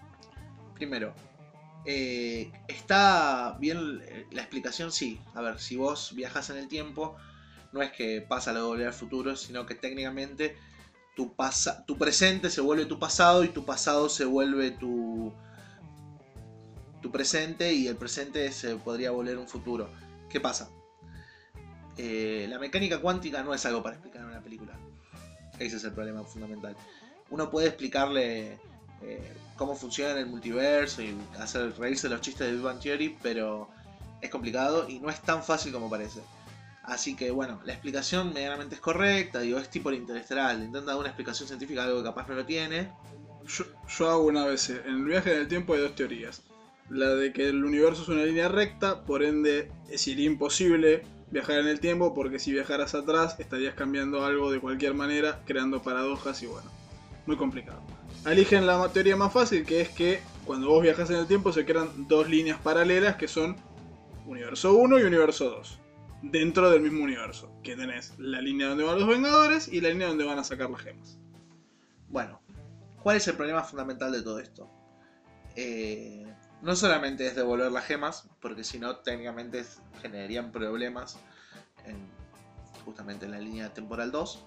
[0.75, 1.13] Primero,
[1.85, 3.99] eh, está bien
[4.31, 5.19] la explicación, sí.
[5.33, 7.15] A ver, si vos viajas en el tiempo,
[7.71, 10.55] no es que pasa lo de volver al futuro, sino que técnicamente
[11.15, 15.33] tu, pasa, tu presente se vuelve tu pasado y tu pasado se vuelve tu,
[17.01, 19.89] tu presente y el presente se podría volver un futuro.
[20.29, 20.69] ¿Qué pasa?
[21.97, 24.79] Eh, la mecánica cuántica no es algo para explicar en una película.
[25.61, 26.75] Ese es el problema fundamental.
[27.29, 28.57] Uno puede explicarle
[29.01, 33.69] eh, cómo funciona el multiverso y hacer reírse los chistes de Big Bang Theory, pero
[34.21, 36.21] es complicado y no es tan fácil como parece.
[36.83, 41.09] Así que bueno, la explicación medianamente es correcta, digo, es tipo el intenta dar una
[41.09, 42.89] explicación científica algo que capaz no lo tiene.
[43.45, 46.41] Yo, hago una vez, en el viaje en el tiempo hay dos teorías.
[46.89, 51.67] La de que el universo es una línea recta, por ende sería imposible viajar en
[51.67, 56.47] el tiempo porque si viajaras atrás estarías cambiando algo de cualquier manera, creando paradojas y
[56.47, 56.69] bueno,
[57.25, 57.81] muy complicado.
[58.25, 61.65] Eligen la teoría más fácil que es que cuando vos viajas en el tiempo se
[61.65, 63.55] crean dos líneas paralelas que son
[64.25, 65.79] universo 1 y universo 2.
[66.23, 67.51] Dentro del mismo universo.
[67.63, 70.69] Que tenés la línea donde van los Vengadores y la línea donde van a sacar
[70.69, 71.17] las gemas.
[72.09, 72.41] Bueno,
[73.01, 74.69] ¿cuál es el problema fundamental de todo esto?
[75.55, 79.65] Eh, no solamente es devolver las gemas, porque si no técnicamente
[80.01, 81.17] generarían problemas
[81.85, 81.97] en,
[82.85, 84.45] justamente en la línea temporal 2,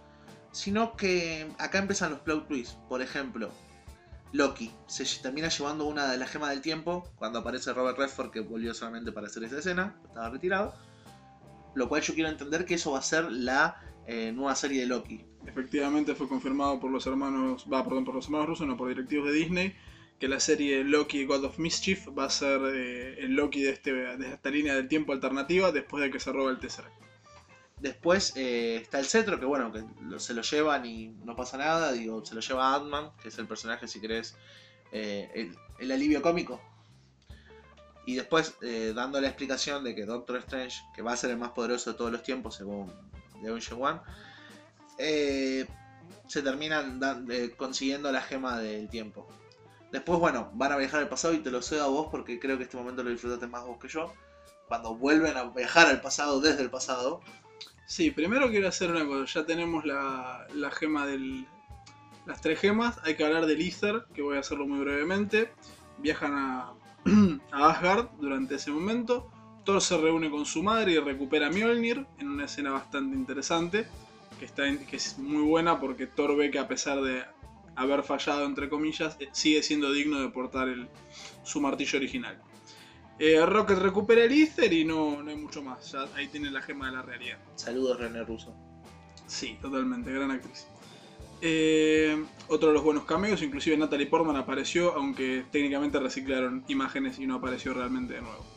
[0.52, 2.78] sino que acá empiezan los plot twists.
[2.88, 3.50] Por ejemplo,
[4.32, 8.40] Loki se termina llevando una de las gemas del tiempo cuando aparece Robert Redford que
[8.40, 10.74] volvió solamente para hacer esa escena, estaba retirado.
[11.74, 14.86] Lo cual yo quiero entender que eso va a ser la eh, nueva serie de
[14.86, 15.24] Loki.
[15.46, 19.26] Efectivamente fue confirmado por los hermanos, va, perdón, por los hermanos rusos, no por directivos
[19.26, 19.76] de Disney,
[20.24, 23.92] que la serie Loki God of Mischief va a ser eh, el Loki de, este,
[23.92, 26.96] de esta línea del tiempo alternativa después de que se roba el Tesseract.
[27.78, 29.84] Después eh, está el cetro, que bueno, que
[30.18, 31.92] se lo llevan y no pasa nada.
[31.92, 34.34] Digo, se lo lleva Ant-Man, que es el personaje, si querés,
[34.92, 36.58] eh, el, alivio cómico.
[38.06, 38.54] Y después,
[38.94, 41.98] dando la explicación de que Doctor Strange, que va a ser el más poderoso de
[41.98, 42.90] todos los tiempos, según
[43.78, 44.00] One,
[44.96, 45.66] eh,
[46.28, 46.98] se terminan
[47.58, 49.28] consiguiendo la gema del tiempo.
[49.94, 52.58] Después, bueno, van a viajar al pasado y te lo cedo a vos porque creo
[52.58, 54.12] que este momento lo disfrutaste más vos que yo.
[54.66, 57.20] Cuando vuelven a viajar al pasado desde el pasado,
[57.86, 61.46] Sí, primero quiero hacer una cosa, ya tenemos la, la gema del...
[62.26, 65.52] Las tres gemas, hay que hablar del Ether, que voy a hacerlo muy brevemente.
[65.98, 66.72] Viajan a,
[67.52, 69.30] a Asgard durante ese momento.
[69.64, 73.86] Thor se reúne con su madre y recupera Mjolnir en una escena bastante interesante,
[74.40, 77.24] que, está que es muy buena porque Thor ve que a pesar de
[77.76, 80.88] haber fallado, entre comillas, eh, sigue siendo digno de portar el,
[81.42, 82.40] su martillo original.
[83.18, 86.60] Eh, Rocket recupera el Ether y no, no hay mucho más, ya ahí tiene la
[86.62, 87.38] gema de la realidad.
[87.54, 88.54] saludos René Russo.
[89.26, 90.66] Sí, totalmente, gran actriz.
[91.40, 97.26] Eh, otro de los buenos cameos, inclusive Natalie Portman apareció, aunque técnicamente reciclaron imágenes y
[97.26, 98.53] no apareció realmente de nuevo.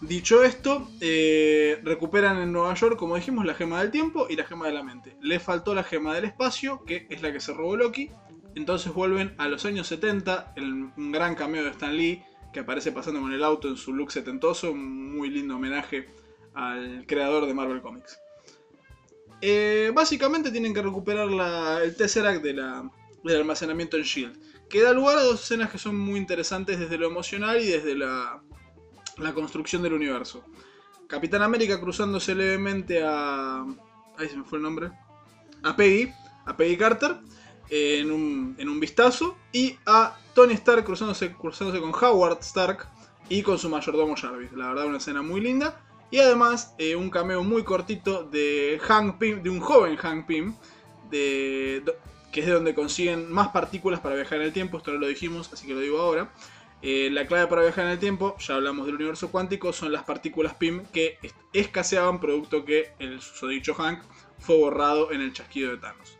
[0.00, 4.44] Dicho esto, eh, recuperan en Nueva York, como dijimos, la gema del tiempo y la
[4.44, 5.16] gema de la mente.
[5.22, 8.10] Le faltó la gema del espacio, que es la que se robó Loki,
[8.54, 12.92] Entonces vuelven a los años 70, el, un gran cameo de Stan Lee, que aparece
[12.92, 16.06] pasando con el auto en su look setentoso, un muy lindo homenaje
[16.54, 18.20] al creador de Marvel Comics.
[19.40, 21.28] Eh, básicamente tienen que recuperar
[21.82, 22.54] el Tesseract de
[23.24, 26.98] del almacenamiento en Shield, que da lugar a dos escenas que son muy interesantes desde
[26.98, 28.42] lo emocional y desde la,
[29.18, 30.44] la construcción del universo.
[31.06, 33.64] Capitán América cruzándose levemente a...
[34.16, 34.90] Ahí se me fue el nombre.
[35.62, 36.12] A Peggy,
[36.46, 37.16] a Peggy Carter,
[37.70, 42.88] en, un, en un vistazo, y a Tony Stark cruzándose, cruzándose con Howard Stark
[43.28, 44.52] y con su mayordomo Jarvis.
[44.52, 45.80] La verdad, una escena muy linda.
[46.10, 50.54] Y además, eh, un cameo muy cortito de Hank Pym, de un joven Hank Pym,
[51.10, 51.82] de,
[52.30, 54.78] que es de donde consiguen más partículas para viajar en el tiempo.
[54.78, 56.30] Esto no lo dijimos, así que lo digo ahora.
[56.86, 60.04] Eh, la clave para viajar en el tiempo, ya hablamos del universo cuántico, son las
[60.04, 64.02] partículas PIM que es- escaseaban producto que el susodicho Hank
[64.38, 66.18] fue borrado en el chasquido de Thanos.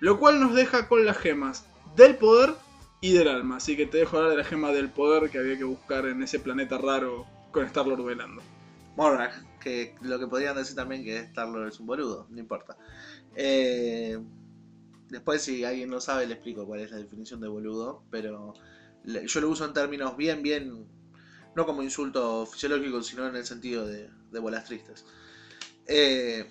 [0.00, 2.54] Lo cual nos deja con las gemas del poder
[3.00, 3.58] y del alma.
[3.58, 6.24] Así que te dejo hablar de la gema del poder que había que buscar en
[6.24, 8.42] ese planeta raro con Star-Lord velando.
[8.96, 12.76] Morag, que lo que podrían decir también que Star-Lord es un boludo, no importa.
[13.36, 14.18] Eh,
[15.08, 18.54] después, si alguien no sabe, le explico cuál es la definición de boludo, pero
[19.04, 20.86] yo lo uso en términos bien, bien,
[21.54, 25.04] no como insulto fisiológico, sino en el sentido de, de bolas tristes.
[25.86, 26.48] Eh,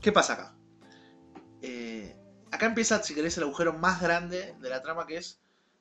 [0.00, 0.54] ¿Qué pasa acá?
[1.62, 2.14] Eh,
[2.50, 5.40] acá empieza, si querés, el agujero más grande de la trama, que es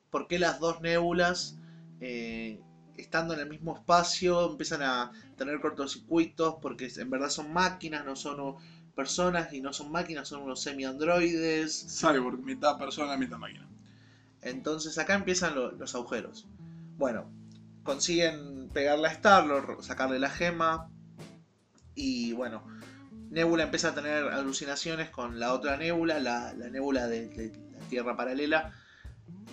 [0.09, 1.57] por qué las dos nébulas,
[1.99, 2.61] eh,
[2.97, 8.15] estando en el mismo espacio, empiezan a tener cortocircuitos, porque en verdad son máquinas, no
[8.15, 8.55] son
[8.95, 11.99] personas, y no son máquinas, son unos semi-androides.
[11.99, 13.67] Cyborg, mitad persona, mitad máquina.
[14.45, 16.47] Entonces acá empiezan lo- los agujeros.
[16.97, 17.29] Bueno,
[17.83, 20.89] consiguen pegarle a Star-Lord, sacarle la gema.
[21.95, 22.63] Y bueno,
[23.29, 28.15] Nebula empieza a tener alucinaciones con la otra Nebula, la, la Nebula de, la Tierra
[28.15, 28.71] paralela.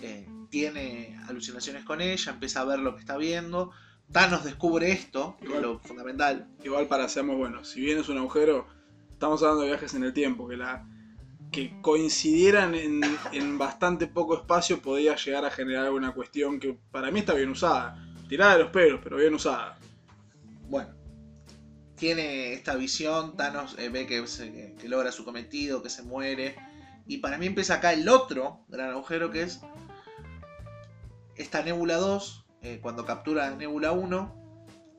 [0.01, 3.71] Eh, tiene alucinaciones con ella, empieza a ver lo que está viendo.
[4.11, 6.47] Thanos descubre esto, que es lo fundamental.
[6.63, 8.67] Igual para seamos buenos, si bien es un agujero,
[9.11, 10.85] estamos hablando de viajes en el tiempo, que la
[11.53, 17.11] que coincidieran en, en bastante poco espacio podía llegar a generar alguna cuestión que para
[17.11, 18.03] mí está bien usada.
[18.27, 19.77] Tirada de los pelos, pero bien usada.
[20.67, 20.89] Bueno,
[21.95, 24.25] tiene esta visión, Thanos eh, ve que,
[24.89, 26.55] logra su cometido, que se muere.
[27.07, 29.61] Y para mí empieza acá el otro gran agujero que es
[31.35, 34.35] esta Nebula 2, eh, cuando captura Nebula 1,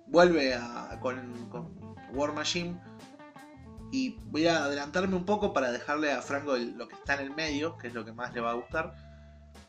[0.06, 1.76] vuelve a, con, con
[2.14, 2.80] War Machine.
[3.94, 7.30] Y voy a adelantarme un poco para dejarle a Franco lo que está en el
[7.30, 8.92] medio, que es lo que más le va a gustar.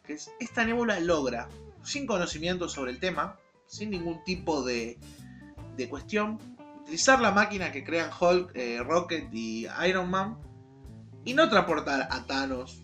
[0.03, 1.47] Que es, esta Nebula logra,
[1.83, 4.97] sin conocimiento sobre el tema, sin ningún tipo de,
[5.77, 6.39] de cuestión,
[6.81, 10.39] utilizar la máquina que crean Hulk, eh, Rocket y Iron Man
[11.23, 12.81] y no transportar a Thanos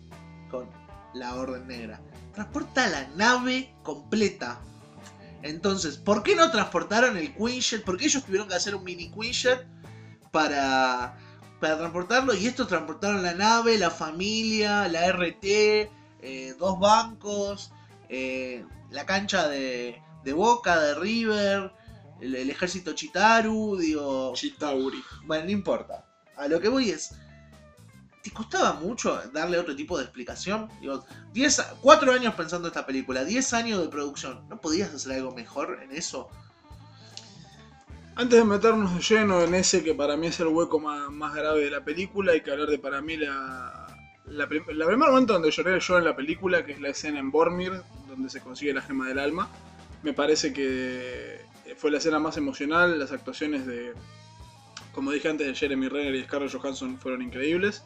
[0.48, 0.70] con
[1.12, 2.00] la Orden Negra.
[2.34, 4.60] Transporta la nave completa.
[5.42, 7.82] Entonces, ¿por qué no transportaron el Quinjet?
[7.82, 9.66] ¿Por qué ellos tuvieron que hacer un mini Quinjet
[10.30, 11.16] para,
[11.62, 12.34] para transportarlo?
[12.34, 17.70] Y estos transportaron la nave, la familia, la RT, eh, dos bancos,
[18.08, 21.72] eh, la cancha de, de Boca, de River,
[22.20, 24.32] el, el ejército Chitaru, digo...
[24.34, 25.02] Chitauri.
[25.24, 26.04] Bueno, no importa.
[26.36, 27.14] A lo que voy es.
[28.24, 30.68] ¿Te costaba mucho darle otro tipo de explicación?
[30.80, 34.48] Digo, 10, a- 4 años pensando esta película, 10 años de producción.
[34.48, 36.28] ¿No podías hacer algo mejor en eso?
[38.14, 41.64] Antes de meternos de lleno en ese que para mí es el hueco más, grave
[41.64, 43.86] de la película, hay que hablar de para mí la,
[44.26, 47.30] la, prim- primer momento donde lloré yo en la película, que es la escena en
[47.30, 47.72] Bormir,
[48.08, 49.48] donde se consigue la gema del alma.
[50.02, 51.40] Me parece que
[51.76, 53.94] fue la escena más emocional, las actuaciones de,
[54.94, 57.82] como dije antes, de Jeremy Renner y Scarlett Johansson fueron increíbles.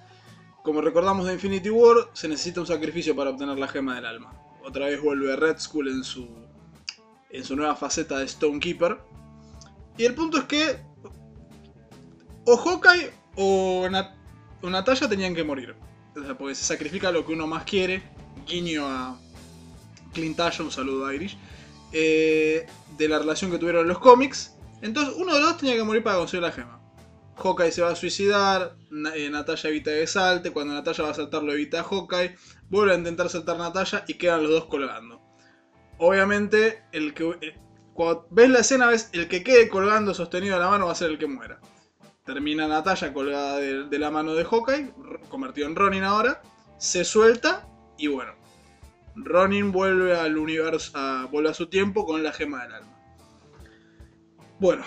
[0.65, 4.33] Como recordamos de Infinity War, se necesita un sacrificio para obtener la gema del alma.
[4.65, 6.29] Otra vez vuelve Red Skull en su,
[7.31, 8.99] en su nueva faceta de Stonekeeper.
[9.99, 10.79] Y el punto es que
[12.45, 14.15] o Hawkeye o, Nat
[14.63, 15.75] o Natasha tenían que morir.
[16.17, 18.03] O sea, porque se sacrifica lo que uno más quiere.
[18.47, 19.19] Guiño a
[20.13, 21.37] Clint un saludo a Irish.
[21.93, 22.67] eh,
[22.99, 24.57] de la relación que tuvieron en los cómics.
[24.83, 26.81] Entonces uno de los dos tenía que morir para conseguir la gema.
[27.37, 28.77] Hawkeye se va a suicidar,
[29.15, 32.35] eh, Natasha evita que salte, cuando Natasha va a saltar lo evita a Hawkeye,
[32.71, 35.21] vuelve a intentar saltar Natasha y quedan los dos colgando.
[35.99, 37.59] Obviamente, el que, eh,
[37.97, 40.97] cuando ves la escena, ves el que quede colgando sostenido de la mano va a
[40.97, 41.59] ser el que muera.
[42.25, 44.93] Termina Natasha colgada de, de la mano de Hawkeye,
[45.29, 46.43] convertido en Ronin ahora,
[46.79, 48.33] se suelta y bueno,
[49.17, 52.93] Ronin vuelve al universo, a, vuelve a su tiempo con la gema del alma.
[54.59, 54.85] Bueno,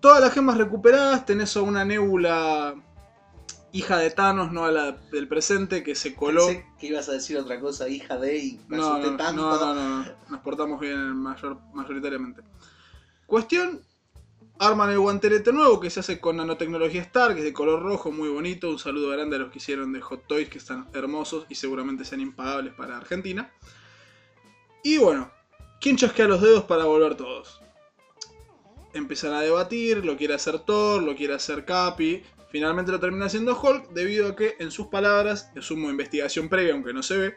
[0.00, 2.74] todas las gemas recuperadas, tenés a una nébula
[3.72, 6.46] hija de Thanos, no a la del presente, que se coló.
[6.46, 9.42] Pensé que ibas a decir otra cosa, hija de y me No, asusté no, tanto.
[9.42, 10.12] no, no, no, no.
[10.28, 12.42] nos portamos bien mayor, mayoritariamente.
[13.26, 13.80] Cuestión,
[14.58, 18.12] arman el guantelete nuevo que se hace con nanotecnología Star, que es de color rojo,
[18.12, 18.68] muy bonito.
[18.68, 22.04] Un saludo grande a los que hicieron de Hot Toys, que están hermosos y seguramente
[22.04, 23.50] sean impagables para Argentina.
[24.84, 25.30] Y bueno,
[25.80, 27.60] ¿quién chasquea los dedos para volver todos?
[28.92, 32.22] Empiezan a debatir, lo quiere hacer Thor, lo quiere hacer Capi.
[32.52, 36.92] Finalmente lo termina haciendo Hulk, debido a que, en sus palabras, asumo investigación previa, aunque
[36.92, 37.34] no se ve,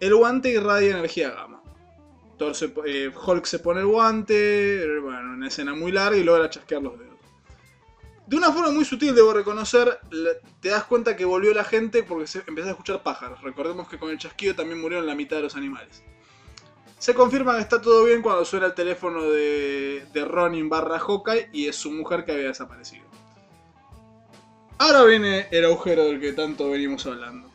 [0.00, 1.62] el guante irradia energía gamma.
[2.86, 6.98] Eh, Hulk se pone el guante, bueno, una escena muy larga y logra chasquear los
[6.98, 7.14] dedos.
[8.26, 10.00] De una forma muy sutil, debo reconocer,
[10.60, 13.40] te das cuenta que volvió la gente porque se, empezás a escuchar pájaros.
[13.42, 16.02] Recordemos que con el chasquido también murieron la mitad de los animales.
[16.98, 21.48] Se confirma que está todo bien cuando suena el teléfono de, de Ronin barra Hawkeye
[21.52, 23.07] y es su mujer que había desaparecido.
[24.78, 27.50] Ahora viene el agujero del que tanto venimos hablando.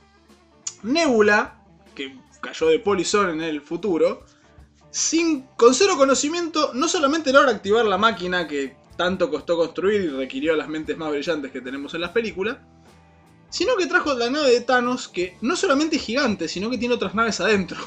[0.83, 1.55] Nebula,
[1.95, 4.25] que cayó de polizón en el futuro,
[4.91, 10.07] sin, con cero conocimiento, no solamente logra activar la máquina que tanto costó construir y
[10.09, 12.57] requirió a las mentes más brillantes que tenemos en las películas,
[13.49, 16.95] sino que trajo la nave de Thanos que no solamente es gigante, sino que tiene
[16.95, 17.77] otras naves adentro.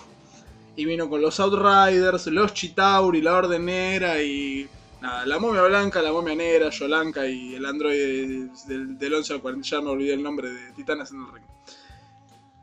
[0.77, 4.69] Y vino con los Outriders, los Chitauri, la Orden Negra y.
[5.07, 9.41] Nada, la momia blanca, la momia negra, Yolanka y el androide del, del 11 al
[9.41, 9.69] 40.
[9.69, 11.45] Ya me olvidé el nombre de Titanes en el Ring.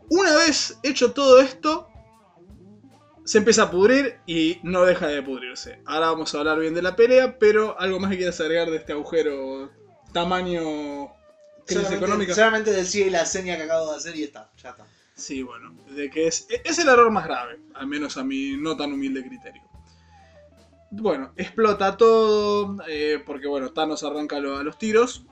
[0.10, 1.88] Una vez hecho todo esto,
[3.23, 5.79] se empieza a pudrir y no deja de pudrirse.
[5.86, 8.75] Ahora vamos a hablar bien de la pelea, pero algo más que quieras agregar de
[8.75, 9.71] este agujero
[10.12, 11.13] tamaño
[11.65, 12.36] crisis Solamente, económica.
[12.36, 14.86] solamente decía la seña que acabo de hacer y está, ya está.
[15.15, 18.75] Sí, bueno, de que es, es el error más grave, al menos a mi no
[18.75, 19.62] tan humilde criterio.
[20.95, 25.25] Bueno, explota todo, eh, porque bueno, Thanos arranca a los tiros.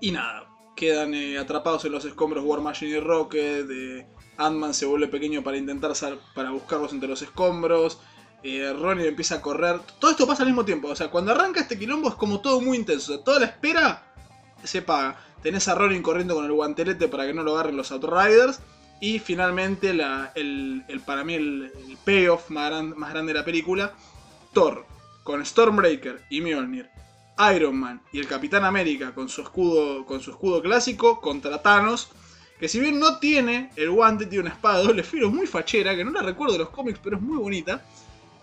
[0.00, 3.66] Y nada, quedan eh, atrapados en los escombros War Machine y Rocket.
[3.70, 4.06] eh,
[4.38, 5.92] Ant-Man se vuelve pequeño para intentar
[6.34, 8.00] para buscarlos entre los escombros.
[8.42, 9.80] Eh, Ronnie empieza a correr.
[9.98, 10.88] Todo esto pasa al mismo tiempo.
[10.88, 13.12] O sea, cuando arranca este quilombo es como todo muy intenso.
[13.12, 14.02] O sea, toda la espera
[14.62, 15.16] se paga.
[15.42, 18.60] Tenés a Ronin corriendo con el guantelete para que no lo agarren los Outriders.
[19.00, 21.70] Y finalmente, la- el, el- para mí, el,
[22.04, 22.70] payoff más
[23.12, 23.92] grande de la película:
[24.54, 24.86] Thor
[25.24, 26.88] con Stormbreaker y Mjolnir,
[27.54, 32.10] Iron Man y el Capitán América con su escudo, con su escudo clásico contra Thanos.
[32.60, 35.96] Que si bien no tiene el guante, tiene una espada de doble filo muy fachera,
[35.96, 37.84] que no la recuerdo de los cómics, pero es muy bonita.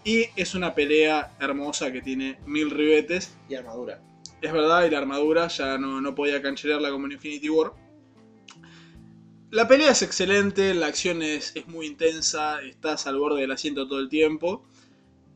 [0.03, 3.37] Y es una pelea hermosa que tiene mil ribetes.
[3.47, 4.01] Y armadura.
[4.41, 7.73] Es verdad, y la armadura ya no, no podía cancelarla como en Infinity War.
[9.51, 13.87] La pelea es excelente, la acción es, es muy intensa, estás al borde del asiento
[13.87, 14.65] todo el tiempo.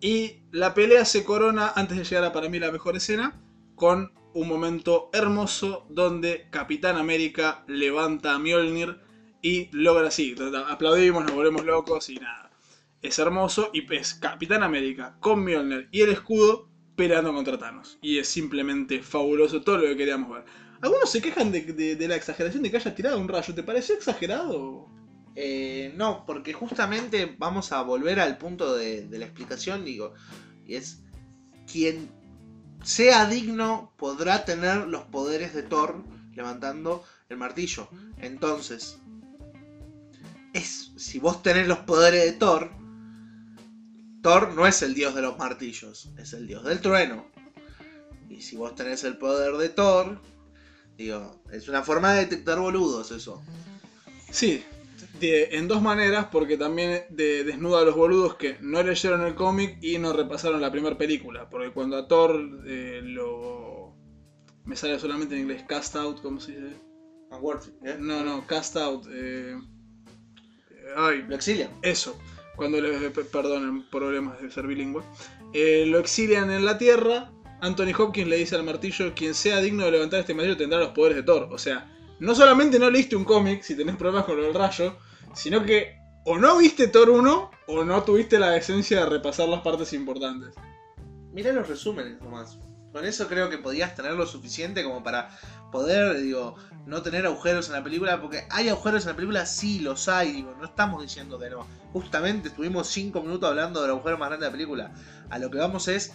[0.05, 0.17] Y
[0.51, 3.41] la pelea se corona, antes de llegar a para mí la mejor escena,
[3.75, 8.99] con un momento hermoso donde Capitán América levanta a Mjolnir
[9.41, 10.35] y logra así.
[10.69, 12.51] Aplaudimos, nos volvemos locos y nada.
[13.01, 17.97] Es hermoso y es Capitán América con Mjolnir y el escudo peleando contra Thanos.
[18.01, 20.45] Y es simplemente fabuloso todo lo que queríamos ver.
[20.81, 23.55] Algunos se quejan de, de- de la exageración de que haya tirado un rayo.
[23.55, 24.87] ¿Te pareció exagerado?
[25.35, 30.13] Eh, no, porque justamente vamos a volver al punto de, la explicación, digo,
[30.65, 31.01] y es
[31.69, 32.09] quien
[32.83, 37.89] sea digno podrá tener los poderes de Thor levantando el martillo.
[38.17, 38.99] Entonces,
[40.53, 42.71] es si vos tenés los poderes de Thor,
[44.21, 47.27] Thor no es el dios de los martillos, es el dios del trueno.
[48.29, 50.21] Y si vos tenés el poder de Thor,
[50.97, 53.43] digo, es una forma de detectar boludos eso.
[54.31, 54.63] Sí,
[55.19, 59.35] de- en dos maneras, porque también de- desnuda a los boludos que no leyeron el
[59.35, 61.49] cómic y no repasaron la primera película.
[61.49, 63.93] Porque cuando a Thor eh, lo.
[64.65, 66.75] Me sale solamente en inglés cast out, ¿cómo se dice?
[67.31, 67.97] Unworthy, ¿eh?
[67.99, 69.05] No, no, cast out.
[69.11, 69.55] eh,
[70.95, 71.69] Ay, Lo exilian.
[71.81, 72.17] Eso,
[72.55, 75.03] cuando le pe- perdonen problemas de ser bilingüe.
[75.53, 77.31] Eh, lo exilian en la Tierra.
[77.61, 80.89] Anthony Hopkins le dice al martillo: quien sea digno de levantar este martillo tendrá los
[80.89, 81.49] poderes de Thor.
[81.51, 84.97] O sea, no solamente no leíste un cómic si tenés problemas con del rayo,
[85.33, 89.61] sino que o no viste Thor 1 o no tuviste la decencia de repasar las
[89.61, 90.55] partes importantes.
[91.31, 92.57] Mirá los resúmenes nomás.
[92.91, 95.37] Con eso creo que podías tener lo suficiente como para
[95.71, 96.55] poder, digo,
[96.85, 98.21] no tener agujeros en la película.
[98.21, 101.67] Porque hay agujeros en la película, sí, los hay, digo, no estamos diciendo que no.
[101.91, 104.93] Justamente estuvimos 5 minutos hablando del agujero más grande de la película.
[105.29, 106.13] A lo que vamos es,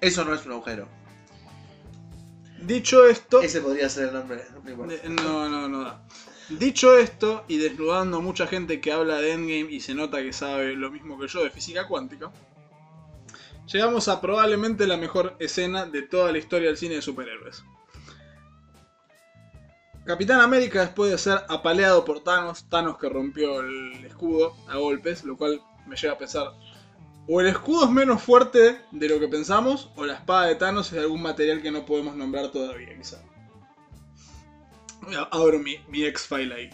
[0.00, 0.88] eso no es un agujero.
[2.64, 3.40] Dicho esto.
[3.40, 4.42] Ese podría ser el nombre.
[4.62, 4.94] no importa.
[4.94, 6.02] Eh, No, no, no da.
[6.48, 10.74] Dicho esto, y desnudando mucha gente que habla de Endgame y se nota que sabe
[10.74, 12.30] lo mismo que yo de física cuántica,
[13.66, 17.64] llegamos a probablemente la mejor escena de toda la historia del cine de superhéroes.
[20.04, 25.24] Capitán América, después de ser apaleado por Thanos, Thanos que rompió el escudo a golpes,
[25.24, 26.52] lo cual me lleva a pensar,
[27.28, 30.86] o el escudo es menos fuerte de lo que pensamos, o la espada de Thanos
[30.88, 33.22] es de algún material que no podemos nombrar todavía, quizá.
[35.30, 36.70] Abro mi, mi X-File ahí.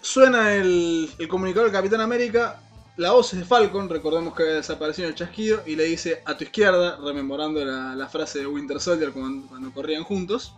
[0.00, 2.60] Suena el, el comunicador del Capitán América,
[2.96, 6.22] la voz es de Falcon, recordemos que había desaparecido en el chasquido, y le dice
[6.24, 10.54] a tu izquierda, rememorando la, la frase de Winter Soldier cuando, cuando corrían juntos.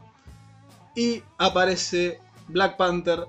[0.94, 3.26] Y aparece Black Panther,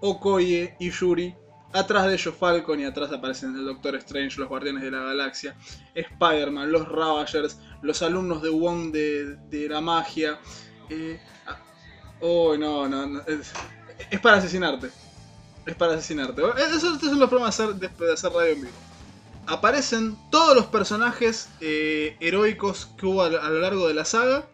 [0.00, 1.34] Okoye y Yuri.
[1.72, 5.56] Atrás de ellos Falcon y atrás aparecen el Doctor Strange, los Guardianes de la Galaxia,
[5.94, 10.40] Spider-Man, los Ravagers, los alumnos de Wong de, de la magia.
[10.88, 11.20] Eh,
[12.20, 13.52] oh, no, no, no, es,
[14.10, 14.90] es para asesinarte.
[15.64, 16.42] Es para asesinarte.
[16.42, 18.72] Eso, estos son los problemas de hacer, de, hacer radio en vivo.
[19.46, 24.44] Aparecen todos los personajes eh, heroicos que hubo a, a lo largo de la saga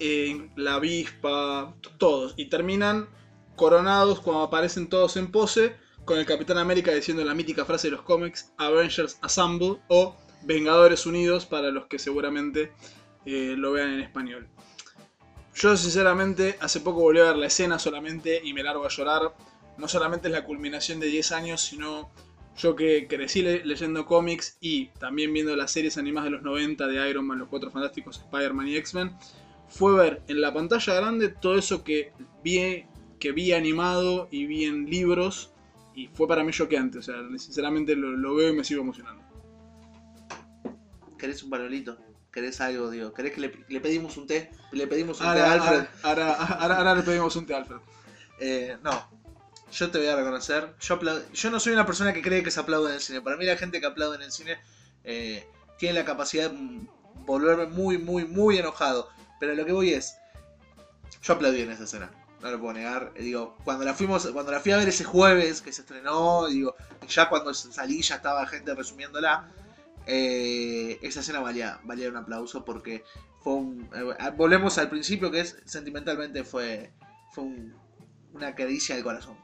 [0.00, 2.34] eh, la avispa, todos.
[2.36, 3.08] Y terminan
[3.56, 5.76] coronados cuando aparecen todos en pose
[6.08, 11.04] con el Capitán América diciendo la mítica frase de los cómics Avengers Assemble o Vengadores
[11.04, 12.72] Unidos para los que seguramente
[13.26, 14.48] eh, lo vean en español.
[15.54, 19.34] Yo sinceramente hace poco volví a ver la escena solamente y me largo a llorar.
[19.76, 22.10] No solamente es la culminación de 10 años, sino
[22.56, 26.86] yo que crecí le leyendo cómics y también viendo las series animadas de los 90
[26.86, 29.14] de Iron Man, Los Cuatro Fantásticos, Spider-Man y X-Men
[29.68, 32.86] fue ver en la pantalla grande todo eso que vi,
[33.20, 35.52] que vi animado y vi en libros.
[35.98, 36.98] Y fue para mí choqueante.
[36.98, 39.22] O sea, sinceramente lo, lo veo y me sigo emocionando.
[41.18, 41.98] ¿Querés un panelito?
[42.30, 43.12] ¿Querés algo, digo?
[43.12, 44.50] ¿Querés que le, le pedimos un té?
[44.70, 45.84] Le pedimos un Ahora, té a Alfred.
[46.04, 47.78] ahora, ahora, ahora- ahora le pedimos un té a Alfred.
[48.38, 49.10] Eh, no.
[49.72, 50.72] Yo te voy a reconocer.
[50.80, 51.00] Yo,
[51.34, 53.20] yo no soy una persona que cree que se aplaude en el cine.
[53.20, 54.58] Para mí la gente que aplaude en el cine
[55.02, 55.44] eh,
[55.78, 56.86] tiene la capacidad de
[57.26, 59.08] volverme muy, muy, muy enojado.
[59.40, 60.16] Pero lo que voy es...
[61.22, 62.10] Yo aplaudí en esa escena.
[62.42, 63.12] No lo puedo negar.
[63.16, 66.46] Eh, Digo, cuando la fuimos, cuando la fui a ver ese jueves que se estrenó,
[66.46, 66.74] digo,
[67.08, 69.48] ya cuando salí ya estaba gente resumiéndola.
[70.06, 73.04] eh, esa escena valía, valía un aplauso porque
[73.42, 73.88] fue un.
[73.94, 76.92] eh, volvemos al principio que es sentimentalmente fue.
[77.32, 77.74] fue un-
[78.32, 79.36] una caricia al corazón.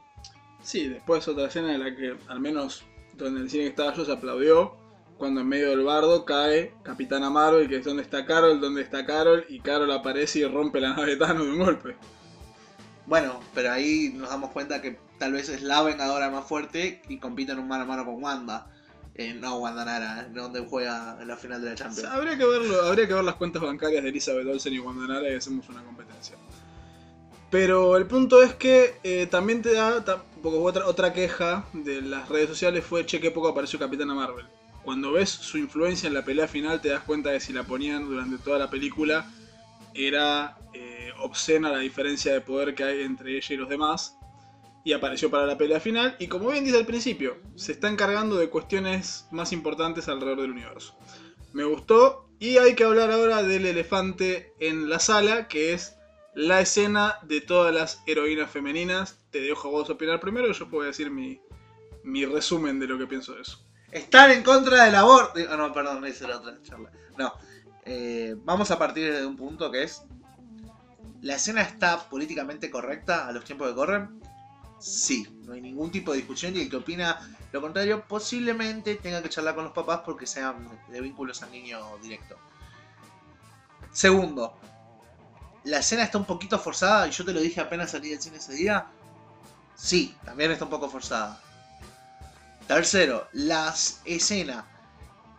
[0.63, 2.83] Sí, después otra escena en la que, al menos
[3.13, 4.75] donde el cine que estaba yo, se aplaudió.
[5.17, 9.05] Cuando en medio del bardo cae Capitana Marvel, que es donde está Carol, donde está
[9.05, 11.95] Carol, y Carol aparece y rompe la nave de Thanos de un golpe.
[13.05, 17.17] Bueno, pero ahí nos damos cuenta que tal vez es la vengadora más fuerte y
[17.17, 18.71] compiten un mano a mano con Wanda.
[19.17, 22.09] Eh, no Wanda Nara, donde juega la final de la Champions.
[22.09, 25.31] habría, que verlo, habría que ver las cuentas bancarias de Elizabeth Olsen y Wanda Nara
[25.31, 26.35] y hacemos una competencia.
[27.49, 30.03] Pero el punto es que eh, también te da,
[30.43, 34.45] porque otra, otra queja de las redes sociales fue, che, qué poco apareció Capitana Marvel.
[34.83, 38.05] Cuando ves su influencia en la pelea final te das cuenta de si la ponían
[38.07, 39.31] durante toda la película
[39.95, 44.17] era eh, obscena la diferencia de poder que hay entre ella y los demás.
[44.83, 46.15] Y apareció para la pelea final.
[46.19, 50.51] Y como bien dice al principio, se está encargando de cuestiones más importantes alrededor del
[50.51, 50.95] universo.
[51.53, 52.29] Me gustó.
[52.37, 55.95] Y hay que hablar ahora del elefante en la sala, que es
[56.35, 59.25] la escena de todas las heroínas femeninas.
[59.31, 61.39] Te dejo a vos opinar primero yo puedo decir mi,
[62.03, 63.65] mi resumen de lo que pienso de eso.
[63.91, 65.39] Están en contra del aborto.
[65.49, 66.91] Ah, no, perdón, esa era otra charla.
[67.17, 67.33] No.
[67.85, 70.03] Eh, vamos a partir de un punto que es.
[71.21, 74.21] ¿La escena está políticamente correcta a los tiempos que corren?
[74.79, 77.19] Sí, no hay ningún tipo de discusión y el que opina
[77.51, 82.37] lo contrario posiblemente tenga que charlar con los papás porque sean de vínculo sanguíneo directo.
[83.91, 84.57] Segundo,
[85.63, 88.37] la escena está un poquito forzada y yo te lo dije apenas salí del cine
[88.37, 88.87] ese día.
[89.75, 91.41] Sí, también está un poco forzada.
[92.67, 93.73] Tercero, la
[94.03, 94.65] escena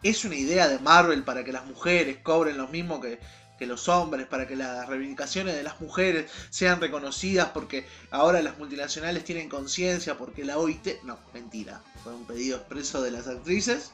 [0.08, 3.18] es una idea de Marvel para que las mujeres cobren lo mismo que,
[3.60, 9.24] los hombres, para que las reivindicaciones de las mujeres sean reconocidas, porque ahora las multinacionales
[9.24, 11.02] tienen conciencia, porque la OIT...
[11.04, 11.82] No, mentira.
[12.04, 13.90] Fue un pedido expreso de las actrices.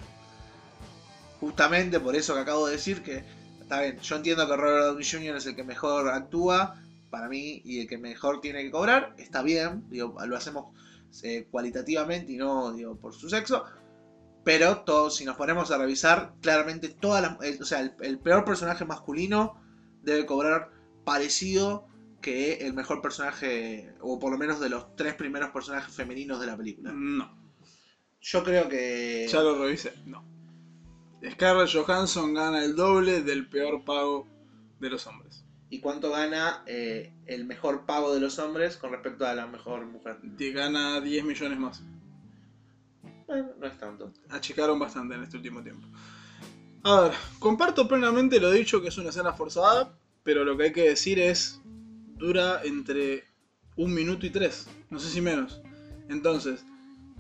[1.41, 3.25] Justamente por eso que acabo de decir que...
[3.61, 5.37] Está bien, yo entiendo que Robert Downey Jr.
[5.37, 6.75] es el que mejor actúa,
[7.11, 9.15] para mí, y el que mejor tiene que cobrar.
[9.17, 10.75] Está bien, digo, lo hacemos
[11.23, 13.65] eh, cualitativamente y no digo, por su sexo.
[14.45, 17.41] Pero todos, si nos ponemos a revisar, claramente todas las.
[17.43, 19.61] eh, o sea, el, el peor personaje masculino
[20.03, 20.71] debe cobrar
[21.05, 21.87] parecido
[22.21, 26.47] que el mejor personaje, o por lo menos de los tres primeros personajes femeninos de
[26.47, 26.93] la película.
[26.93, 27.37] No,
[28.21, 29.27] Yo creo que.
[29.31, 29.93] ya lo revisé.
[30.07, 30.25] No.
[31.31, 34.27] Scarlett Johansson gana el doble del peor pago
[34.81, 35.45] de los hombres.
[35.71, 39.87] ¿Y cuánto gana eh, el mejor pago de los hombres con respecto a la mejor
[39.87, 40.19] mujer?
[40.53, 41.83] Gana 10 millones más.
[43.29, 44.13] No es tanto.
[44.31, 45.87] achicaron bastante en este último tiempo.
[46.85, 50.73] A ver, comparto plenamente lo dicho que es una escena forzada, pero lo que hay
[50.73, 51.61] que decir es,
[52.17, 53.25] dura entre
[53.77, 55.63] un minuto y tres, no sé si menos.
[56.09, 56.65] Entonces,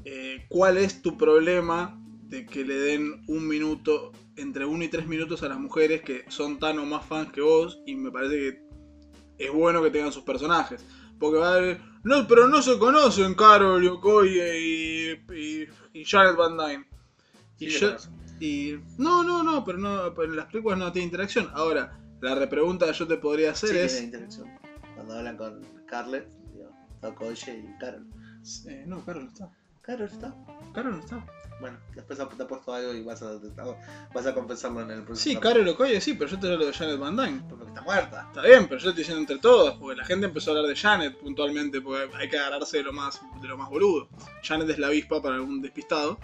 [0.05, 5.07] eh, ¿cuál es tu problema de que le den un minuto, entre uno y tres
[5.07, 7.81] minutos a las mujeres que son tan o más fans que vos?
[7.87, 10.85] Y me parece que es bueno que tengan sus personajes.
[11.19, 15.69] Porque va a haber, no, pero no se conocen Carol, Okoye y, y,
[16.01, 16.87] y Janet Van Dyne.
[17.59, 17.97] Y Sí, yo-
[18.41, 21.49] y no, no, no, pero no, pero en las películas no tiene interacción.
[21.55, 23.93] Ahora, la repregunta que yo te podría hacer Sí, es.
[23.93, 24.51] tiene interacción.
[24.97, 26.71] Cuando hablan con Scarlett, digo,
[27.03, 28.07] Okoye y Carol.
[28.67, 29.49] Eh, no, Carol está.
[29.83, 30.35] Carol está.
[30.73, 31.27] Carol no está.
[31.61, 33.39] Bueno, después te ha puesto algo y vas a,
[34.13, 35.35] vas a confesarlo en el próximo.
[35.35, 35.41] Sí.
[35.41, 37.43] Carol Okoye sí, pero yo te hablo de Janet Van Dyne.
[37.49, 38.27] Porque está muerta.
[38.29, 40.77] Está bien, pero yo estoy diciendo entre todos, porque la gente empezó a hablar de
[40.77, 44.09] Janet puntualmente, porque hay que agarrarse de lo más, de lo más boludo.
[44.43, 46.19] Janet es la avispa para algún despistado.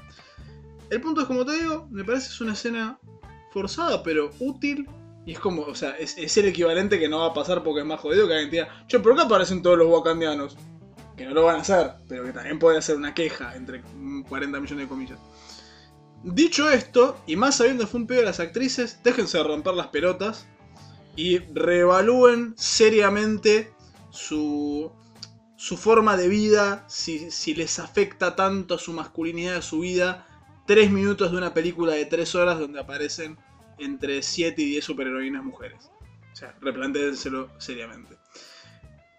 [0.90, 2.98] El punto es, como te digo, me parece es una escena
[3.52, 4.88] forzada, pero útil.
[5.26, 7.80] Y es como, o sea, es, es el equivalente que no va a pasar porque
[7.80, 10.56] es más jodido que alguien te diga, che, ¿por qué aparecen todos los wakandianos?
[11.18, 14.22] Que no lo van a hacer, pero que también puede ser una queja, entre mm,
[14.22, 15.18] 40 millones de comillas.
[16.22, 19.88] Dicho esto, y más sabiendo fue un pedo de las actrices, déjense de romper las
[19.88, 20.48] pelotas
[21.16, 23.72] y reevalúen seriamente
[24.10, 24.90] su,
[25.56, 30.26] su forma de vida, si, si les afecta tanto su masculinidad, su vida,
[30.66, 33.38] tres minutos de una película de tres horas donde aparecen
[33.78, 35.90] entre 7 y 10 superheroínas mujeres.
[36.32, 38.16] O sea, replantéenselo seriamente.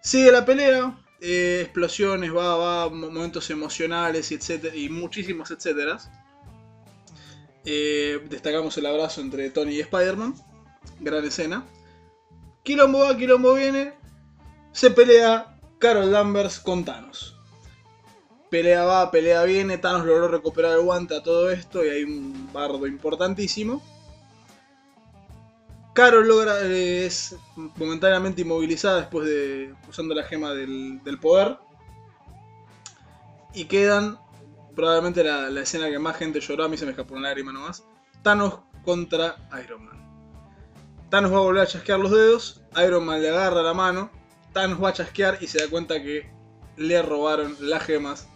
[0.02, 6.10] Sigue la pelea, eh, explosiones, va, va, mo- momentos emocionales y, etcétera, y muchísimos etcéteras.
[7.64, 10.34] Eh, destacamos el abrazo entre Tony y Spider-Man.
[11.00, 11.64] Gran escena.
[12.62, 13.92] Quilombo va, quilombo viene.
[14.72, 17.36] Se pelea Carol Danvers con Thanos.
[18.50, 19.78] Pelea va, pelea viene.
[19.78, 23.82] Thanos logró recuperar el guante a todo esto y hay un bardo importantísimo.
[26.00, 27.36] Carol logra, eh, es
[27.76, 31.58] momentáneamente inmovilizada después de usando la gema del, poder.
[33.52, 34.18] Y quedan
[34.74, 37.52] probablemente la, la escena que más gente lloró, a mí se me escapó una lágrima
[37.52, 37.84] nomás.
[38.22, 40.00] Thanos contra Iron Man.
[41.10, 44.10] Thanos va a volver a chasquear los dedos, Iron Man le agarra la mano,
[44.54, 46.30] Thanos va a chasquear y se da cuenta que
[46.78, 48.26] le robaron las gemas.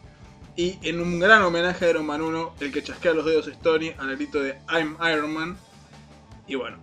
[0.55, 3.59] Y en un gran homenaje a Iron Man 1, el que chasquea los dedos es
[3.61, 5.57] Tony al grito de I'm Iron Man.
[6.47, 6.77] Y bueno,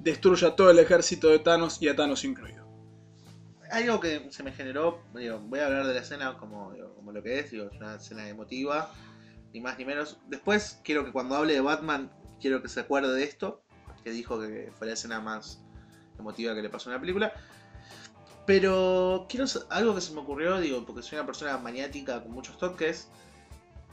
[0.00, 2.66] destruye a todo el ejército de Thanos y a Thanos incluido.
[3.70, 7.38] Algo que se me generó, voy a hablar de la escena como, como lo que
[7.38, 8.92] es, digo, una escena emotiva,
[9.52, 10.18] ni más ni menos.
[10.28, 13.62] Después quiero que cuando hable de Batman, quiero que se acuerde de esto,
[14.02, 15.62] que dijo que fue la escena más
[16.18, 17.32] emotiva que le pasó en la película.
[18.46, 22.56] Pero quiero algo que se me ocurrió, digo, porque soy una persona maniática con muchos
[22.56, 23.08] toques.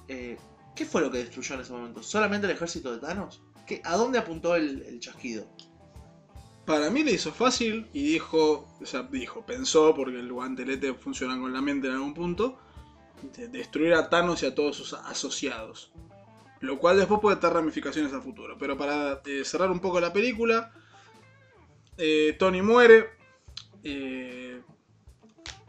[0.07, 0.37] eh,
[0.73, 2.03] ¿Qué fue lo que destruyó en ese momento?
[2.03, 3.41] ¿Solamente el ejército de Thanos?
[3.65, 5.47] ¿Qué, ¿A dónde apuntó el chasquido?
[6.66, 11.39] Para mí le hizo fácil y dijo, o sea, dijo, pensó, porque el guantelete funciona
[11.39, 12.57] con la mente en algún punto,
[13.38, 15.91] de destruir a Thanos y a todos sus asociados.
[16.61, 18.57] Lo cual después puede tener ramificaciones a futuro.
[18.57, 20.74] Pero para eh, cerrar un poco la película,
[21.97, 23.09] eh, Tony muere.
[23.84, 24.61] eh,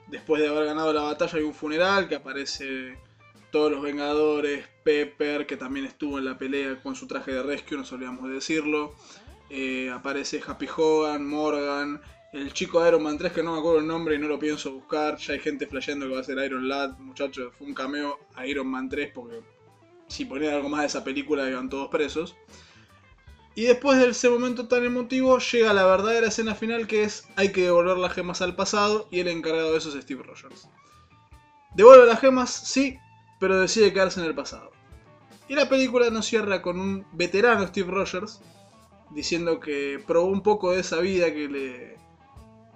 [0.08, 2.98] después de haber ganado la batalla hay un funeral que aparece
[3.50, 7.76] todos los Vengadores, Pepper, que también estuvo en la pelea con su traje de rescue,
[7.76, 8.94] no solíamos de decirlo.
[9.50, 12.00] Eh, aparece Happy Hogan, Morgan,
[12.32, 14.38] el chico de Iron Man 3 que no me acuerdo el nombre y no lo
[14.38, 15.16] pienso buscar.
[15.18, 18.46] Ya hay gente flasheando que va a ser Iron Lad, muchachos, fue un cameo a
[18.46, 19.40] Iron Man 3 porque
[20.08, 22.36] si ponían algo más de esa película iban todos presos.
[23.54, 27.52] Y después de ese momento tan emotivo llega la verdadera escena final que es hay
[27.52, 30.68] que devolver las gemas al pasado y el encargado de eso es Steve Rogers.
[31.74, 32.98] Devuelve las gemas, sí,
[33.40, 34.72] pero decide quedarse en el pasado.
[35.48, 38.40] Y la película nos cierra con un veterano Steve Rogers
[39.10, 41.96] diciendo que probó un poco de esa vida que le,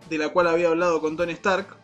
[0.08, 1.76] de la cual había hablado con Tony Stark,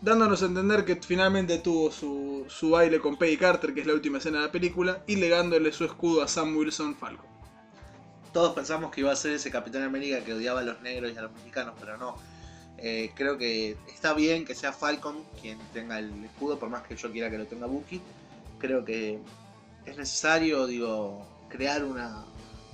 [0.00, 3.94] dándonos a entender que finalmente tuvo su, su baile con Peggy Carter, que es la
[3.94, 7.26] última escena de la película, y legándole su escudo a Sam Wilson Falcon.
[8.32, 11.18] Todos pensamos que iba a ser ese Capitán América que odiaba a los negros y
[11.18, 12.16] a los mexicanos, pero no.
[12.80, 16.94] Eh, creo que está bien que sea Falcon quien tenga el escudo, por más que
[16.94, 18.00] yo quiera que lo tenga Bucky.
[18.58, 19.18] Creo que
[19.84, 22.24] es necesario, digo, crear una,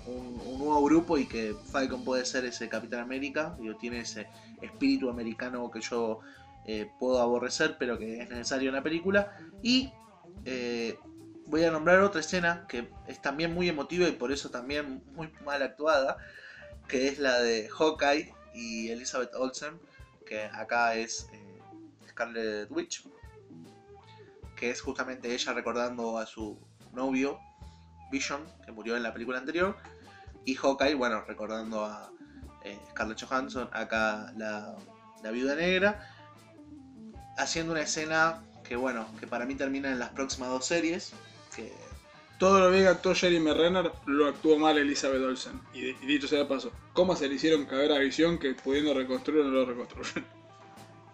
[0.06, 3.56] un, nuevo grupo y que Falcon puede ser ese Capitán América.
[3.58, 4.28] Digo, tiene ese
[4.62, 6.20] espíritu americano que yo
[6.66, 9.36] eh, puedo aborrecer, pero que es necesario en la película.
[9.62, 9.92] Y
[10.44, 10.98] eh,
[11.46, 15.30] voy a nombrar otra escena que es también muy emotiva y por eso también muy
[15.44, 16.16] mal actuada,
[16.88, 19.78] que es la de Hawkeye y Elizabeth Olsen,
[20.26, 21.60] que acá es eh,
[22.08, 23.06] Scarlet Witch,
[24.56, 26.58] que es justamente ella recordando a su
[26.92, 27.38] novio
[28.10, 29.76] Vision, que murió en la película anterior,
[30.44, 32.10] y Hawkeye, bueno, recordando a
[32.64, 34.74] eh, Scarlett Johansson, acá la,
[35.22, 36.08] la viuda negra.
[37.36, 41.12] haciendo una escena que, bueno, que para mí termina en las próximas dos series.
[41.54, 41.72] Que
[42.38, 45.60] Todo lo bien que actuó Jeremy Renner lo actuó mal Elizabeth Olsen.
[45.72, 49.44] Y, dicho sea de paso, ¿cómo se le hicieron caber a Visión que pudiendo reconstruir
[49.44, 50.24] no lo reconstruyen?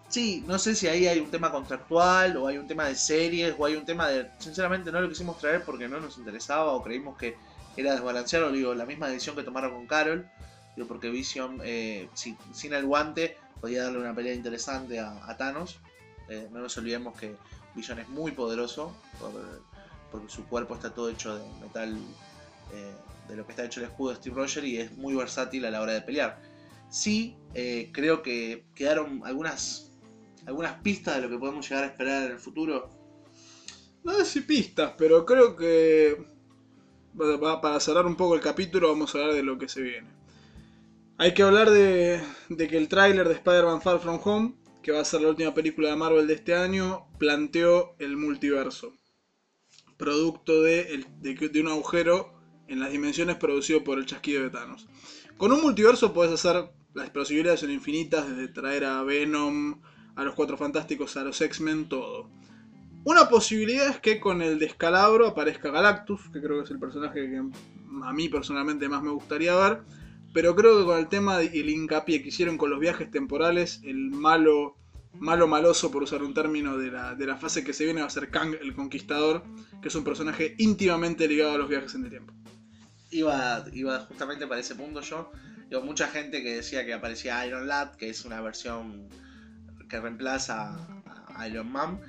[0.07, 3.55] Sí, no sé si ahí hay un tema contractual o hay un tema de series
[3.57, 4.29] o hay un tema de...
[4.39, 7.37] Sinceramente no lo quisimos traer porque no nos interesaba o creímos que
[7.77, 8.51] era desbalanceado.
[8.51, 10.29] Digo, la misma decisión que tomaron con Carol.
[10.75, 15.79] Digo, porque Vision, eh, si- sin el guante, podía darle una pelea interesante a, Thanos.
[16.29, 17.35] Eh, no nos olvidemos que
[17.75, 19.61] Vision es muy poderoso por-
[20.11, 21.97] porque su cuerpo está todo hecho de metal,
[22.73, 22.93] eh,
[23.27, 25.71] de lo que está hecho el escudo de Steve Rogers y es muy versátil a
[25.71, 26.41] la hora de pelear.
[26.89, 27.37] Sí,
[27.93, 29.87] creo que quedaron algunas
[30.45, 32.89] algunas pistas de lo que podemos llegar a esperar en el futuro.
[34.03, 36.25] No sé si pistas, pero creo que
[37.15, 40.07] para cerrar un poco el capítulo vamos a hablar de lo que se viene.
[41.17, 45.01] Hay que hablar de, de que el tráiler de Spider-Man Far From Home, que va
[45.01, 48.93] a ser la última película de Marvel de este año, planteó el multiverso.
[49.97, 52.33] Producto de, de un agujero
[52.67, 54.87] en las dimensiones producido por el chasquido de Thanos.
[55.37, 59.81] Con un multiverso puedes hacer, las posibilidades son infinitas, desde traer a Venom,
[60.15, 62.29] a los Cuatro Fantásticos, a los X-Men, todo.
[63.03, 67.29] Una posibilidad es que con el descalabro aparezca Galactus, que creo que es el personaje
[67.29, 67.41] que
[68.03, 69.81] a mí personalmente más me gustaría ver.
[70.33, 73.81] Pero creo que con el tema y el hincapié que hicieron con los viajes temporales,
[73.83, 74.77] el malo,
[75.13, 78.07] malo maloso, por usar un término de la, de la fase que se viene, va
[78.07, 79.43] a ser Kang el Conquistador,
[79.81, 82.33] que es un personaje íntimamente ligado a los viajes en el tiempo.
[83.09, 85.31] Iba, iba justamente para ese punto yo.
[85.69, 89.09] Digo, mucha gente que decía que aparecía Iron Lad, que es una versión
[89.89, 90.77] que reemplaza
[91.35, 91.99] a Iron Man,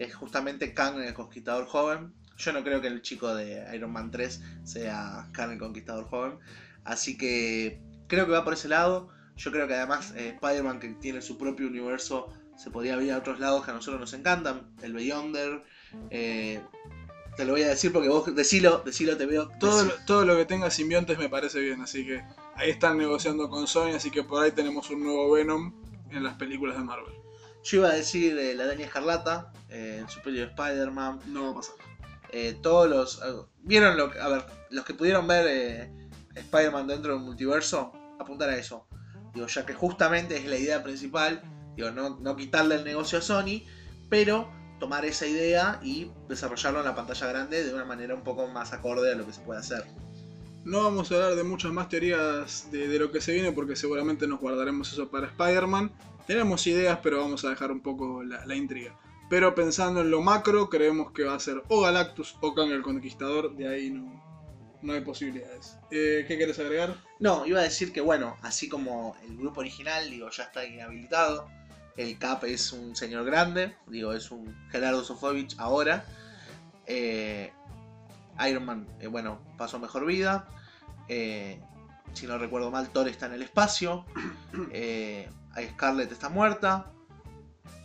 [0.00, 2.12] es justamente Kang el Conquistador joven.
[2.38, 6.38] Yo no creo que el chico de Iron Man 3 sea Kang el Conquistador joven.
[6.84, 9.10] Así que creo que va por ese lado.
[9.36, 13.18] Yo creo que además eh, Spider-Man que tiene su propio universo se podría ir a
[13.18, 14.70] otros lados que a nosotros nos encantan.
[14.82, 15.62] El Beyonder.
[16.10, 16.60] eh,
[17.36, 19.48] te lo voy a decir porque vos decilo, decilo, te veo.
[19.60, 22.22] Todo, lo- todo lo que tenga simbiontes me parece bien, así que
[22.56, 25.72] ahí están negociando con Sony, así que por ahí tenemos un nuevo Venom
[26.10, 27.14] en las películas de Marvel.
[27.62, 31.54] Yo iba a decir eh, la Daña Escarlata, eh, el Superior Spider-Man, No va a
[31.56, 31.74] pasar.
[32.32, 33.18] eh, todos los...
[33.22, 34.18] eh, ¿Vieron lo que...
[34.18, 35.92] A ver, los que pudieron ver eh,
[36.34, 38.86] Spider-Man dentro del multiverso, apuntar a eso.
[39.34, 41.42] Digo, ya que justamente es la idea principal,
[41.76, 43.62] digo, no, no quitarle el negocio a Sony,
[44.08, 44.50] pero
[44.80, 48.72] tomar esa idea y desarrollarlo en la pantalla grande de una manera un poco más
[48.72, 49.84] acorde a lo que se puede hacer.
[50.64, 53.76] No vamos a hablar de muchas más teorías de, de lo que se viene porque
[53.76, 55.92] seguramente nos guardaremos eso para Spider-Man.
[56.26, 58.98] Tenemos ideas, pero vamos a dejar un poco la, intriga.
[59.28, 62.82] Pero pensando en lo macro, creemos que va a ser o Galactus o Kang el
[62.82, 63.54] Conquistador.
[63.56, 64.22] De ahí no,
[64.82, 65.78] no hay posibilidades.
[65.90, 66.96] Eh, ¿Qué quieres agregar?
[67.18, 71.48] No, iba a decir que bueno, así como el grupo original, digo, ya está inhabilitado.
[71.96, 76.04] El Cap es un señor grande, digo, es un Gerardo Sofovich ahora.
[76.86, 77.52] Eh,
[78.48, 80.48] Iron Man, eh, bueno, pasó mejor vida.
[82.12, 84.04] Si no recuerdo mal, Thor está en el espacio.
[85.56, 86.92] Scarlett está muerta.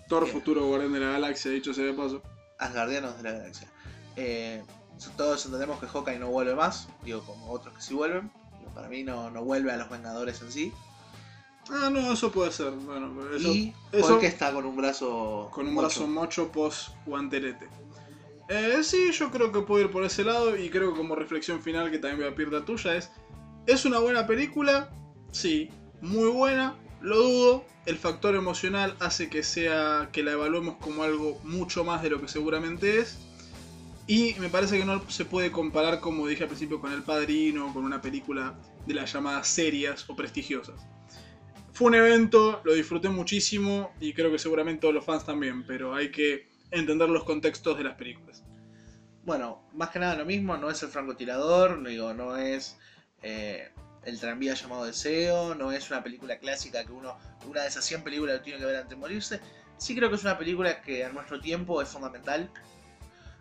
[0.08, 2.22] Thor, futuro guardián de la galaxia, dicho sea de paso.
[2.60, 3.68] Asgardianos de la Galaxia.
[4.16, 4.64] Eh,
[5.18, 8.32] todos entendemos que Hawkeye no vuelve más, digo, como otros que sí vuelven.
[8.60, 10.72] Digo, para mí no, no vuelve a los Vengadores en sí.
[11.70, 12.72] Ah, no, eso puede ser.
[12.72, 15.50] Bueno, pero eso, y eso- Hulk está con un brazo.
[15.52, 15.88] con un mocho.
[15.88, 17.68] brazo mocho post guantelete.
[18.48, 21.62] Eh, sí, yo creo que puedo ir por ese lado y creo que como reflexión
[21.64, 23.12] final que también voy a pedir la tuya es,
[23.66, 24.92] ¿es una buena película?
[25.32, 26.76] Sí, muy buena,
[27.06, 27.66] lo dudo.
[27.86, 32.20] El factor emocional hace que sea que la evaluemos como algo mucho más de lo
[32.20, 33.20] que seguramente es.
[34.08, 37.74] Y me parece que no se puede comparar, como dije al principio, con El Padrino,
[37.74, 40.76] con una película de las llamadas serias o prestigiosas.
[41.74, 45.94] Fue un evento, lo disfruté muchísimo y creo que seguramente todos los fans también, pero
[45.94, 48.44] hay que entender los contextos de las películas.
[49.24, 52.78] Bueno, más que nada lo mismo, no es el francotirador, no digo, no es
[53.24, 53.72] eh,
[54.06, 58.04] el tranvía llamado Deseo, no es una película clásica que uno, una de esas 100
[58.04, 59.40] películas lo tiene que ver antes de morirse.
[59.78, 62.50] Sí creo que es una película que a nuestro tiempo es fundamental.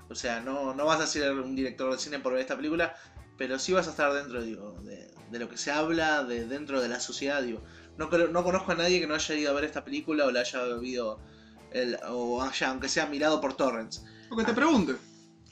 [0.09, 2.95] O sea, no, no vas a ser un director de cine por ver esta película,
[3.39, 6.81] pero sí vas a estar dentro digo, de, de lo que se habla, de dentro
[6.81, 7.43] de la sociedad.
[7.43, 7.63] Digo.
[7.97, 10.31] No, creo- no conozco a nadie que no haya ido a ver esta película o
[10.31, 11.21] la haya vivido,
[11.73, 14.05] el, o haya, aunque sea mirado por torrents.
[14.31, 14.97] O que te pregunte.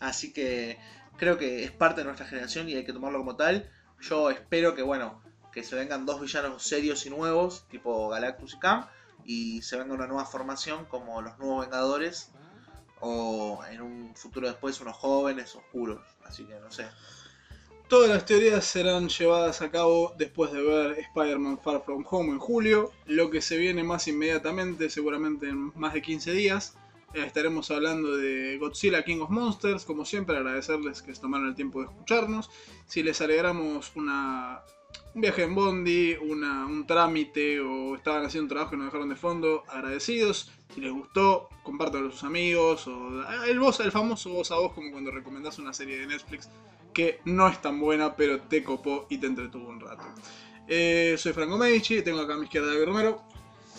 [0.01, 0.79] Así que
[1.17, 3.71] creo que es parte de nuestra generación y hay que tomarlo como tal.
[4.03, 5.23] Yo espero que, bueno,
[5.53, 8.87] que se vengan dos villanos serios y nuevos, tipo Galactus y Kang,
[9.25, 12.33] y se venga una nueva formación como los nuevos Vengadores,
[13.01, 16.01] o en un futuro después unos jóvenes oscuros.
[16.25, 16.87] Así que no sé.
[17.89, 22.39] Todas las teorías serán llevadas a cabo después de ver Spider-Man Far From Home en
[22.39, 22.91] julio.
[23.07, 26.75] Lo que se viene más inmediatamente, seguramente en más de 15 días,
[27.15, 29.85] estaremos hablando de Godzilla King of Monsters.
[29.85, 32.51] Como siempre, agradecerles que se tomaron el tiempo de escucharnos.
[32.87, 34.63] Si les alegramos una,
[35.15, 39.09] un viaje en Bondi, una, un trámite o estaban haciendo un trabajo y nos dejaron
[39.09, 40.51] de fondo, agradecidos.
[40.75, 42.87] Si les gustó, compártanlo con sus amigos.
[42.87, 46.49] O el, voz, el famoso voz a voz, como cuando recomendás una serie de Netflix
[46.93, 50.05] que no es tan buena, pero te copó y te entretuvo un rato.
[50.69, 53.23] Eh, soy Franco Medici, tengo acá a mi izquierda a David Romero.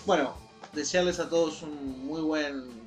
[0.05, 0.35] Bueno,
[0.73, 2.82] desearles a todos un muy buen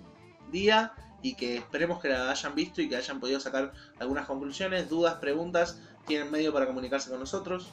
[0.56, 0.92] día
[1.22, 5.14] y que esperemos que la hayan visto y que hayan podido sacar algunas conclusiones, dudas,
[5.16, 5.78] preguntas.
[6.06, 7.72] Tienen medio para comunicarse con nosotros.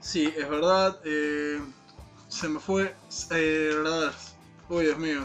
[0.00, 0.98] Sí, es verdad.
[1.04, 1.60] eh,
[2.28, 2.94] se me fue.
[3.30, 4.12] Eh, verdad.
[4.68, 5.24] Uy, Dios mío.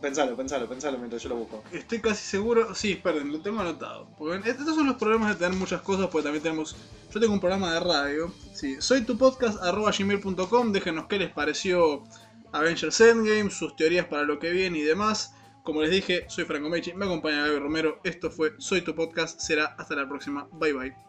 [0.00, 1.62] Pensalo, pensalo, pensalo mientras yo lo busco.
[1.72, 2.74] Estoy casi seguro.
[2.74, 4.08] Sí, esperen, lo tengo anotado.
[4.16, 6.08] Porque estos son los problemas de tener muchas cosas.
[6.08, 6.76] Porque también tenemos.
[7.12, 8.32] Yo tengo un programa de radio.
[8.54, 10.72] Sí, soy tu podcast arroba gmail.com.
[10.72, 12.04] Déjenos qué les pareció
[12.52, 15.34] Avengers Endgame, sus teorías para lo que viene y demás.
[15.68, 18.00] Como les dije, soy Franco Mechi, me acompaña Gaby Romero.
[18.02, 19.38] Esto fue Soy tu podcast.
[19.38, 20.48] Será hasta la próxima.
[20.50, 21.07] Bye bye.